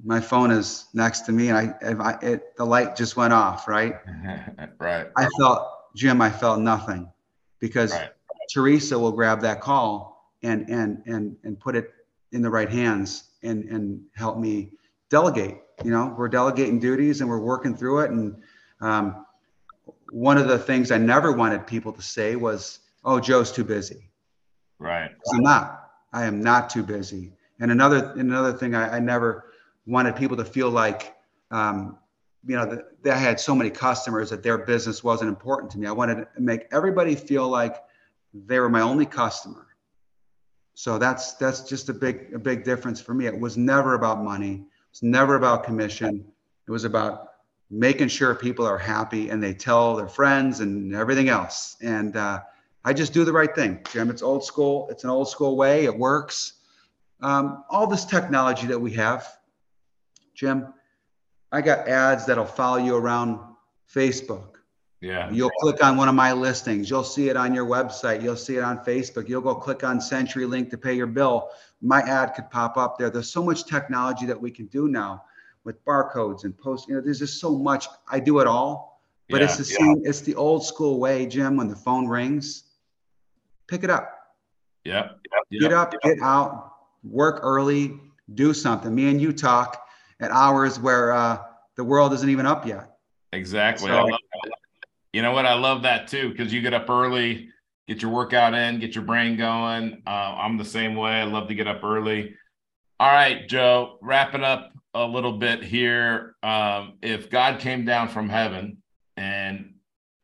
my 0.04 0.20
phone 0.20 0.50
is 0.50 0.87
next 0.94 1.22
to 1.22 1.32
me, 1.32 1.48
and 1.48 1.56
I, 1.56 1.74
if 1.80 2.00
I 2.00 2.18
it, 2.22 2.56
the 2.56 2.64
light 2.64 2.96
just 2.96 3.16
went 3.16 3.32
off, 3.32 3.68
right? 3.68 3.94
right. 4.78 5.06
I 5.16 5.28
felt 5.38 5.68
Jim, 5.94 6.20
I 6.20 6.30
felt 6.30 6.61
nothing 6.61 7.11
because 7.61 7.92
right. 7.92 8.11
Teresa 8.52 8.98
will 8.98 9.12
grab 9.12 9.40
that 9.42 9.61
call 9.61 10.32
and 10.42 10.68
and 10.68 11.02
and 11.06 11.37
and 11.44 11.59
put 11.59 11.76
it 11.76 11.90
in 12.32 12.42
the 12.42 12.50
right 12.50 12.68
hands 12.68 13.24
and 13.42 13.64
and 13.64 14.00
help 14.14 14.38
me 14.38 14.72
delegate. 15.11 15.59
You 15.85 15.90
know, 15.90 16.14
we're 16.16 16.28
delegating 16.28 16.78
duties 16.78 17.20
and 17.20 17.30
we're 17.30 17.40
working 17.40 17.76
through 17.76 18.00
it 18.00 18.11
and. 18.11 18.37
Um, 18.80 19.24
one 20.11 20.38
of 20.38 20.48
the 20.48 20.59
things 20.59 20.90
I 20.90 20.98
never 20.98 21.32
wanted 21.32 21.66
people 21.66 21.92
to 21.92 22.02
say 22.02 22.37
was, 22.37 22.80
"Oh, 23.04 23.20
Joe's 23.20 23.52
too 23.52 23.64
busy." 23.64 24.11
Right. 24.78 25.11
I'm 25.32 25.40
not. 25.40 25.90
I 26.12 26.24
am 26.24 26.40
not 26.40 26.70
too 26.70 26.82
busy. 26.82 27.32
And 27.61 27.70
another 27.70 28.12
another 28.16 28.52
thing 28.52 28.74
I, 28.74 28.96
I 28.96 28.98
never 29.00 29.45
wanted 29.87 30.16
people 30.16 30.37
to 30.37 30.44
feel 30.44 30.70
like, 30.70 31.14
um, 31.51 31.99
you 32.46 32.57
know, 32.57 32.66
that 32.66 33.03
they 33.03 33.11
had 33.11 33.40
so 33.40 33.55
many 33.55 33.70
customers 33.70 34.31
that 34.31 34.42
their 34.42 34.59
business 34.59 35.03
wasn't 35.03 35.29
important 35.29 35.70
to 35.72 35.79
me. 35.79 35.87
I 35.87 35.92
wanted 35.92 36.16
to 36.16 36.29
make 36.38 36.66
everybody 36.72 37.14
feel 37.14 37.49
like 37.49 37.77
they 38.33 38.59
were 38.59 38.68
my 38.68 38.83
only 38.83 39.07
customer. 39.07 39.66
So 40.75 40.99
that's 40.99 41.35
that's 41.35 41.62
just 41.62 41.88
a 41.88 41.94
big 41.94 42.35
a 42.35 42.38
big 42.38 42.62
difference 42.62 43.01
for 43.01 43.14
me. 43.14 43.27
It 43.27 43.38
was 43.38 43.57
never 43.57 43.94
about 43.94 44.22
money. 44.22 44.64
It's 44.90 45.03
never 45.03 45.37
about 45.37 45.64
commission. 45.64 46.25
It 46.68 46.70
was 46.70 46.85
about 46.85 47.29
making 47.70 48.09
sure 48.09 48.35
people 48.35 48.66
are 48.66 48.79
happy 48.79 49.31
and 49.31 49.42
they 49.42 49.55
tell 49.55 49.96
their 49.96 50.09
friends 50.09 50.61
and 50.61 50.94
everything 50.94 51.29
else. 51.29 51.77
And 51.83 52.16
uh, 52.16 52.40
I 52.85 52.92
just 52.92 53.12
do 53.12 53.25
the 53.25 53.33
right 53.33 53.53
thing, 53.55 53.81
Jim. 53.90 54.11
It's 54.11 54.22
old 54.22 54.44
school. 54.44 54.87
It's 54.90 55.05
an 55.05 55.11
old 55.11 55.29
school 55.29 55.57
way. 55.57 55.85
It 55.85 55.96
works. 55.96 56.53
Um, 57.20 57.64
all 57.70 57.87
this 57.87 58.05
technology 58.05 58.66
that 58.66 58.79
we 58.79 58.92
have, 58.92 59.27
Jim, 60.37 60.72
I 61.51 61.62
got 61.62 61.88
ads 61.88 62.27
that'll 62.27 62.44
follow 62.44 62.77
you 62.77 62.94
around 62.94 63.40
Facebook. 63.92 64.57
Yeah. 65.01 65.31
You'll 65.31 65.51
click 65.61 65.83
on 65.83 65.96
one 65.96 66.09
of 66.09 66.14
my 66.14 66.33
listings. 66.33 66.90
You'll 66.90 67.05
see 67.05 67.29
it 67.29 67.37
on 67.37 67.55
your 67.55 67.64
website. 67.66 68.22
You'll 68.22 68.37
see 68.37 68.57
it 68.57 68.62
on 68.62 68.85
Facebook. 68.85 69.29
You'll 69.29 69.40
go 69.40 69.55
click 69.55 69.83
on 69.83 69.99
CenturyLink 69.99 70.70
to 70.70 70.79
pay 70.79 70.94
your 70.94 71.07
bill. 71.07 71.49
My 71.81 72.01
ad 72.01 72.35
could 72.35 72.51
pop 72.51 72.77
up 72.77 72.99
there. 72.99 73.09
There's 73.09 73.31
so 73.31 73.42
much 73.42 73.64
technology 73.64 74.27
that 74.27 74.40
we 74.40 74.51
can 74.51 74.66
do 74.66 74.88
now 74.88 75.25
with 75.64 75.83
barcodes 75.85 76.44
and 76.44 76.57
post. 76.57 76.88
You 76.88 76.96
know, 76.96 77.01
there's 77.01 77.18
just 77.18 77.40
so 77.40 77.57
much. 77.57 77.87
I 78.11 78.20
do 78.20 78.40
it 78.40 78.46
all, 78.46 79.03
but 79.31 79.40
yeah, 79.40 79.46
it's 79.46 79.57
the 79.57 79.72
yeah. 79.72 79.79
same. 79.79 80.03
It's 80.05 80.20
the 80.20 80.35
old 80.35 80.64
school 80.64 81.01
way, 81.01 81.27
Jim. 81.27 81.57
When 81.57 81.68
the 81.68 81.77
phone 81.77 82.07
rings, 82.07 82.64
pick 83.68 83.85
it 83.85 83.90
up. 83.90 84.12
Yeah. 84.85 85.11
Get 85.51 85.72
up, 85.72 85.94
get 86.03 86.20
out, 86.20 86.72
work 87.05 87.40
early, 87.42 88.01
do 88.35 88.55
something. 88.55 88.94
Me 88.94 89.11
and 89.11 89.20
you 89.20 89.33
talk 89.33 89.86
at 90.20 90.31
hours 90.31 90.79
where 90.79 91.12
uh, 91.12 91.38
the 91.76 91.85
world 91.85 92.12
isn't 92.12 92.29
even 92.29 92.46
up 92.46 92.66
yet. 92.66 92.96
Exactly. 93.33 93.88
So, 93.88 94.09
you 95.12 95.22
know 95.22 95.33
what? 95.33 95.46
I 95.46 95.55
love 95.55 95.83
that 95.83 96.09
too 96.09 96.31
because 96.31 96.52
you 96.52 96.62
get 96.62 96.74
up 96.74 96.88
early. 96.88 97.50
get 97.87 98.02
your 98.02 98.11
workout 98.11 98.55
in, 98.55 98.81
get 98.81 98.94
your 98.94 99.05
brain 99.05 99.37
going. 99.37 100.02
Uh, 100.07 100.11
I'm 100.11 100.57
the 100.57 100.64
same 100.64 100.94
way. 100.94 101.12
I 101.12 101.24
love 101.24 101.48
to 101.48 101.55
get 101.55 101.66
up 101.66 101.85
early. 101.85 102.35
All 102.98 103.12
right, 103.12 103.48
Joe, 103.48 103.98
wrapping 104.02 104.42
up 104.42 104.72
a 104.94 105.05
little 105.05 105.38
bit 105.38 105.62
here. 105.62 106.35
Um, 106.42 106.94
if 107.02 107.31
God 107.31 107.61
came 107.61 107.85
down 107.85 108.09
from 108.09 108.29
heaven 108.29 108.79
and 109.16 109.74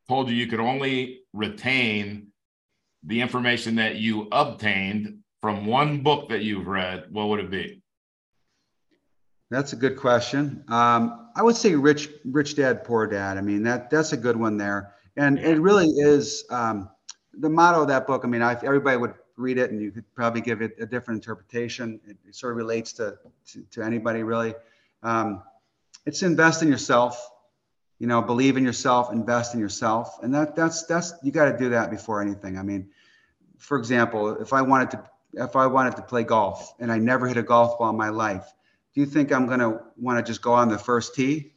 told 0.07 0.29
you 0.29 0.35
you 0.35 0.47
could 0.47 0.59
only 0.59 1.21
retain 1.33 2.27
the 3.03 3.21
information 3.21 3.75
that 3.75 3.95
you 3.95 4.27
obtained 4.31 5.19
from 5.41 5.65
one 5.65 6.01
book 6.01 6.29
that 6.29 6.41
you've 6.41 6.67
read, 6.67 7.05
what 7.11 7.27
would 7.29 7.39
it 7.39 7.51
be? 7.51 7.82
That's 9.53 9.71
a 9.71 9.75
good 9.75 9.97
question. 9.97 10.63
Um, 10.67 11.29
I 11.35 11.43
would 11.43 11.55
say 11.55 11.75
"Rich 11.75 12.09
Rich 12.25 12.55
Dad 12.55 12.83
Poor 12.83 13.05
Dad." 13.05 13.37
I 13.37 13.41
mean 13.41 13.61
that 13.63 13.91
that's 13.91 14.11
a 14.11 14.17
good 14.17 14.35
one 14.35 14.57
there, 14.57 14.95
and 15.15 15.37
it 15.37 15.59
really 15.59 15.89
is 15.89 16.43
um, 16.49 16.89
the 17.35 17.49
motto 17.49 17.83
of 17.83 17.87
that 17.89 18.07
book. 18.07 18.21
I 18.23 18.27
mean, 18.27 18.41
I, 18.41 18.53
everybody 18.63 18.97
would 18.97 19.13
read 19.37 19.59
it, 19.59 19.69
and 19.69 19.79
you 19.79 19.91
could 19.91 20.11
probably 20.15 20.41
give 20.41 20.63
it 20.63 20.73
a 20.79 20.87
different 20.87 21.19
interpretation. 21.19 22.01
It, 22.07 22.17
it 22.27 22.33
sort 22.33 22.53
of 22.53 22.57
relates 22.57 22.93
to, 22.93 23.19
to, 23.51 23.63
to 23.73 23.83
anybody 23.83 24.23
really. 24.23 24.55
Um, 25.03 25.43
it's 26.07 26.23
invest 26.23 26.63
in 26.63 26.67
yourself. 26.67 27.29
You 27.99 28.07
know, 28.07 28.23
believe 28.23 28.57
in 28.57 28.63
yourself, 28.63 29.13
invest 29.13 29.53
in 29.53 29.59
yourself, 29.59 30.17
and 30.23 30.33
that 30.33 30.55
that's 30.55 30.87
that's 30.87 31.13
you 31.21 31.31
got 31.31 31.51
to 31.51 31.55
do 31.55 31.69
that 31.69 31.91
before 31.91 32.23
anything. 32.23 32.57
I 32.57 32.63
mean, 32.63 32.89
for 33.59 33.77
example, 33.77 34.35
if 34.41 34.51
I 34.51 34.63
wanted 34.63 34.89
to 34.91 35.03
if 35.33 35.55
I 35.55 35.67
wanted 35.67 35.95
to 35.97 36.01
play 36.01 36.23
golf 36.23 36.73
and 36.79 36.91
I 36.91 36.97
never 36.97 37.27
hit 37.27 37.37
a 37.37 37.43
golf 37.43 37.77
ball 37.77 37.91
in 37.91 37.97
my 37.97 38.09
life 38.09 38.51
do 38.93 39.01
you 39.01 39.07
think 39.07 39.31
I'm 39.31 39.47
going 39.47 39.59
to 39.59 39.81
want 39.97 40.23
to 40.23 40.29
just 40.29 40.41
go 40.41 40.53
on 40.53 40.69
the 40.69 40.77
first 40.77 41.15
tee? 41.15 41.51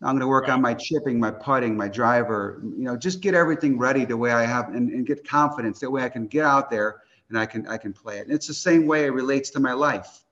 I'm 0.00 0.14
going 0.14 0.20
to 0.20 0.28
work 0.28 0.48
right. 0.48 0.54
on 0.54 0.60
my 0.60 0.74
chipping, 0.74 1.20
my 1.20 1.30
putting, 1.30 1.76
my 1.76 1.88
driver, 1.88 2.60
you 2.62 2.84
know, 2.84 2.96
just 2.96 3.20
get 3.20 3.34
everything 3.34 3.78
ready 3.78 4.04
the 4.04 4.16
way 4.16 4.32
I 4.32 4.44
have 4.44 4.68
and, 4.74 4.90
and 4.90 5.06
get 5.06 5.26
confidence. 5.26 5.78
That 5.80 5.90
way 5.90 6.02
I 6.02 6.08
can 6.08 6.26
get 6.26 6.44
out 6.44 6.70
there 6.70 7.02
and 7.28 7.38
I 7.38 7.46
can, 7.46 7.66
I 7.68 7.76
can 7.76 7.92
play 7.92 8.18
it. 8.18 8.26
And 8.26 8.32
it's 8.32 8.48
the 8.48 8.54
same 8.54 8.86
way 8.86 9.04
it 9.04 9.10
relates 9.10 9.50
to 9.50 9.60
my 9.60 9.72
life. 9.72 10.24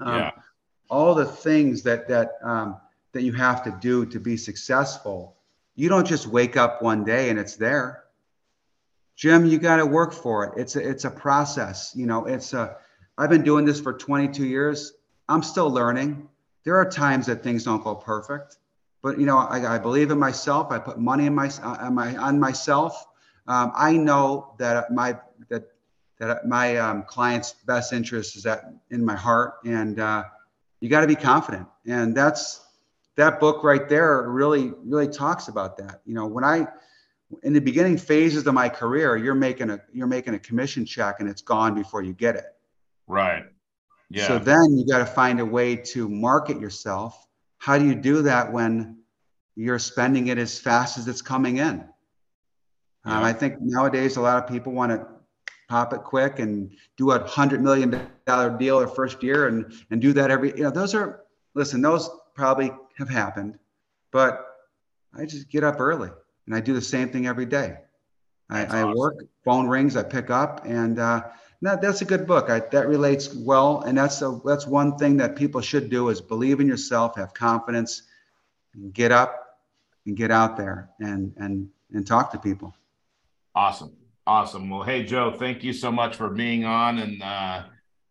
Um, 0.00 0.18
yeah. 0.18 0.30
All 0.88 1.14
the 1.14 1.26
things 1.26 1.82
that, 1.82 2.08
that, 2.08 2.38
um, 2.42 2.78
that 3.12 3.22
you 3.22 3.32
have 3.34 3.62
to 3.64 3.76
do 3.80 4.06
to 4.06 4.18
be 4.18 4.38
successful. 4.38 5.36
You 5.74 5.90
don't 5.90 6.06
just 6.06 6.26
wake 6.26 6.56
up 6.56 6.80
one 6.80 7.04
day 7.04 7.28
and 7.28 7.38
it's 7.38 7.56
there. 7.56 8.04
Jim, 9.16 9.44
you 9.44 9.58
got 9.58 9.76
to 9.76 9.86
work 9.86 10.14
for 10.14 10.46
it. 10.46 10.52
It's 10.56 10.76
a, 10.76 10.88
it's 10.88 11.04
a 11.04 11.10
process. 11.10 11.92
You 11.94 12.06
know, 12.06 12.24
it's 12.24 12.54
a, 12.54 12.76
I've 13.18 13.28
been 13.30 13.42
doing 13.42 13.66
this 13.66 13.80
for 13.80 13.92
22 13.92 14.46
years. 14.46 14.92
I'm 15.28 15.42
still 15.42 15.70
learning. 15.70 16.28
There 16.64 16.76
are 16.76 16.88
times 16.88 17.26
that 17.26 17.42
things 17.42 17.64
don't 17.64 17.82
go 17.82 17.94
perfect, 17.94 18.56
but 19.02 19.18
you 19.18 19.26
know, 19.26 19.38
I, 19.38 19.76
I 19.76 19.78
believe 19.78 20.10
in 20.10 20.18
myself. 20.18 20.70
I 20.70 20.78
put 20.78 20.98
money 20.98 21.26
in 21.26 21.34
my, 21.34 21.50
on, 21.62 21.94
my, 21.94 22.16
on 22.16 22.40
myself. 22.40 23.06
Um, 23.46 23.72
I 23.74 23.96
know 23.96 24.54
that 24.58 24.92
my 24.92 25.18
that 25.48 25.64
that 26.18 26.46
my 26.46 26.76
um, 26.76 27.04
client's 27.04 27.54
best 27.66 27.92
interest 27.92 28.36
is 28.36 28.44
at 28.44 28.64
in 28.90 29.04
my 29.04 29.14
heart, 29.16 29.54
and 29.64 29.98
uh, 29.98 30.24
you 30.80 30.88
got 30.88 31.00
to 31.00 31.06
be 31.06 31.14
confident. 31.14 31.66
And 31.86 32.14
that's 32.14 32.60
that 33.16 33.40
book 33.40 33.64
right 33.64 33.88
there 33.88 34.22
really 34.28 34.72
really 34.84 35.08
talks 35.08 35.48
about 35.48 35.78
that. 35.78 36.02
You 36.04 36.14
know, 36.14 36.26
when 36.26 36.44
I 36.44 36.66
in 37.42 37.52
the 37.52 37.60
beginning 37.60 37.96
phases 37.96 38.46
of 38.46 38.54
my 38.54 38.68
career, 38.68 39.16
you're 39.16 39.34
making 39.34 39.70
a 39.70 39.80
you're 39.92 40.06
making 40.06 40.34
a 40.34 40.38
commission 40.38 40.84
check, 40.84 41.20
and 41.20 41.28
it's 41.28 41.42
gone 41.42 41.74
before 41.74 42.02
you 42.02 42.12
get 42.12 42.36
it. 42.36 42.46
Right. 43.06 43.44
Yeah. 44.10 44.26
So 44.26 44.38
then 44.38 44.76
you 44.76 44.86
got 44.86 44.98
to 44.98 45.06
find 45.06 45.40
a 45.40 45.44
way 45.44 45.76
to 45.76 46.08
market 46.08 46.60
yourself. 46.60 47.26
How 47.58 47.78
do 47.78 47.84
you 47.84 47.94
do 47.94 48.22
that 48.22 48.52
when 48.52 48.98
you're 49.56 49.78
spending 49.78 50.28
it 50.28 50.38
as 50.38 50.58
fast 50.58 50.98
as 50.98 51.08
it's 51.08 51.20
coming 51.22 51.58
in? 51.58 51.80
Um, 51.80 51.88
yeah. 53.04 53.18
Um, 53.18 53.24
I 53.24 53.32
think 53.32 53.56
nowadays 53.60 54.16
a 54.16 54.20
lot 54.20 54.42
of 54.42 54.48
people 54.48 54.72
want 54.72 54.92
to 54.92 55.06
pop 55.68 55.92
it 55.92 56.02
quick 56.02 56.38
and 56.38 56.70
do 56.96 57.10
a 57.10 57.26
hundred 57.26 57.62
million 57.62 58.08
dollar 58.26 58.56
deal 58.56 58.78
their 58.78 58.88
first 58.88 59.22
year 59.22 59.48
and 59.48 59.72
and 59.90 60.00
do 60.00 60.14
that 60.14 60.30
every 60.30 60.56
you 60.56 60.62
know 60.62 60.70
those 60.70 60.94
are 60.94 61.24
listen 61.54 61.82
those 61.82 62.08
probably 62.34 62.70
have 62.96 63.08
happened, 63.08 63.58
but 64.12 64.46
I 65.14 65.26
just 65.26 65.50
get 65.50 65.64
up 65.64 65.80
early 65.80 66.10
and 66.46 66.54
I 66.54 66.60
do 66.60 66.72
the 66.72 66.80
same 66.80 67.10
thing 67.10 67.26
every 67.26 67.46
day. 67.46 67.76
I, 68.50 68.64
awesome. 68.64 68.76
I 68.76 68.94
work, 68.94 69.14
phone 69.44 69.66
rings, 69.66 69.96
I 69.96 70.02
pick 70.02 70.30
up, 70.30 70.64
and 70.64 70.98
uh, 70.98 71.24
that, 71.62 71.80
that's 71.80 72.02
a 72.02 72.04
good 72.04 72.26
book. 72.26 72.50
I, 72.50 72.60
that 72.60 72.88
relates 72.88 73.34
well, 73.34 73.82
and 73.82 73.98
that's 73.98 74.22
a, 74.22 74.40
that's 74.44 74.66
one 74.66 74.96
thing 74.96 75.16
that 75.18 75.36
people 75.36 75.60
should 75.60 75.90
do 75.90 76.08
is 76.08 76.20
believe 76.20 76.60
in 76.60 76.66
yourself, 76.66 77.16
have 77.16 77.34
confidence, 77.34 78.02
get 78.92 79.12
up 79.12 79.58
and 80.06 80.16
get 80.16 80.30
out 80.30 80.56
there 80.56 80.90
and 81.00 81.32
and 81.36 81.68
and 81.92 82.06
talk 82.06 82.30
to 82.32 82.38
people. 82.38 82.74
Awesome, 83.54 83.92
awesome. 84.26 84.70
Well, 84.70 84.82
hey 84.82 85.04
Joe, 85.04 85.34
thank 85.36 85.64
you 85.64 85.72
so 85.72 85.90
much 85.90 86.16
for 86.16 86.28
being 86.28 86.64
on. 86.64 86.98
And 86.98 87.22
uh, 87.22 87.64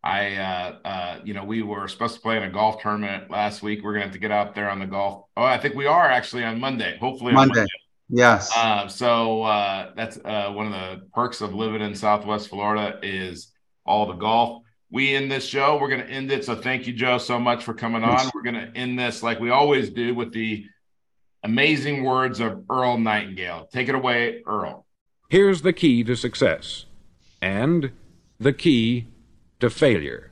I, 0.03 0.35
uh, 0.35 0.87
uh, 0.87 1.19
you 1.23 1.33
know, 1.33 1.43
we 1.43 1.63
were 1.63 1.87
supposed 1.87 2.15
to 2.15 2.21
play 2.21 2.37
in 2.37 2.43
a 2.43 2.49
golf 2.49 2.81
tournament 2.81 3.29
last 3.31 3.61
week. 3.61 3.83
We're 3.83 3.93
gonna 3.93 4.05
have 4.05 4.13
to 4.13 4.19
get 4.19 4.31
out 4.31 4.55
there 4.55 4.69
on 4.69 4.79
the 4.79 4.87
golf. 4.87 5.25
Oh, 5.35 5.43
I 5.43 5.57
think 5.57 5.75
we 5.75 5.85
are 5.85 6.09
actually 6.09 6.43
on 6.43 6.59
Monday. 6.59 6.97
Hopefully 6.99 7.33
Monday. 7.33 7.59
Monday. 7.59 7.71
Yes. 8.09 8.51
Uh, 8.55 8.87
so 8.87 9.43
uh, 9.43 9.91
that's 9.95 10.17
uh, 10.23 10.51
one 10.51 10.67
of 10.67 10.71
the 10.71 11.05
perks 11.13 11.41
of 11.41 11.53
living 11.53 11.81
in 11.81 11.93
Southwest 11.93 12.49
Florida 12.49 12.99
is 13.03 13.51
all 13.85 14.05
the 14.05 14.13
golf. 14.13 14.63
We 14.89 15.13
end 15.15 15.29
this 15.29 15.45
show. 15.45 15.77
We're 15.79 15.89
going 15.89 16.01
to 16.01 16.09
end 16.09 16.31
it. 16.31 16.45
So 16.45 16.55
thank 16.55 16.87
you, 16.87 16.93
Joe, 16.93 17.17
so 17.17 17.37
much 17.37 17.63
for 17.63 17.73
coming 17.73 18.03
on. 18.03 18.29
We're 18.33 18.43
going 18.43 18.55
to 18.55 18.71
end 18.75 18.97
this 18.97 19.21
like 19.21 19.39
we 19.39 19.49
always 19.49 19.89
do 19.89 20.15
with 20.15 20.31
the 20.31 20.65
amazing 21.43 22.03
words 22.03 22.39
of 22.39 22.63
Earl 22.69 22.97
Nightingale. 22.97 23.67
Take 23.71 23.89
it 23.89 23.95
away, 23.95 24.43
Earl. 24.47 24.85
Here's 25.29 25.61
the 25.61 25.73
key 25.73 26.05
to 26.05 26.15
success 26.15 26.85
and 27.41 27.91
the 28.39 28.53
key 28.53 29.07
to 29.59 29.69
failure. 29.69 30.31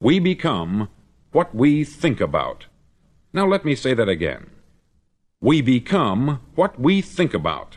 We 0.00 0.20
become 0.20 0.88
what 1.32 1.54
we 1.54 1.82
think 1.82 2.20
about. 2.20 2.66
Now, 3.32 3.46
let 3.46 3.64
me 3.64 3.74
say 3.74 3.92
that 3.94 4.08
again. 4.08 4.50
We 5.42 5.60
become 5.60 6.40
what 6.54 6.80
we 6.80 7.02
think 7.02 7.34
about. 7.34 7.76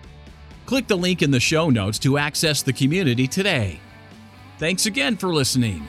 Click 0.69 0.87
the 0.87 0.99
link 0.99 1.23
in 1.23 1.31
the 1.31 1.41
show 1.41 1.71
notes 1.71 1.99
to 2.01 2.19
access 2.19 2.61
the 2.61 2.75
community 2.75 3.27
today. 3.27 3.81
Thanks 4.59 4.85
again 4.85 5.17
for 5.17 5.33
listening. 5.33 5.89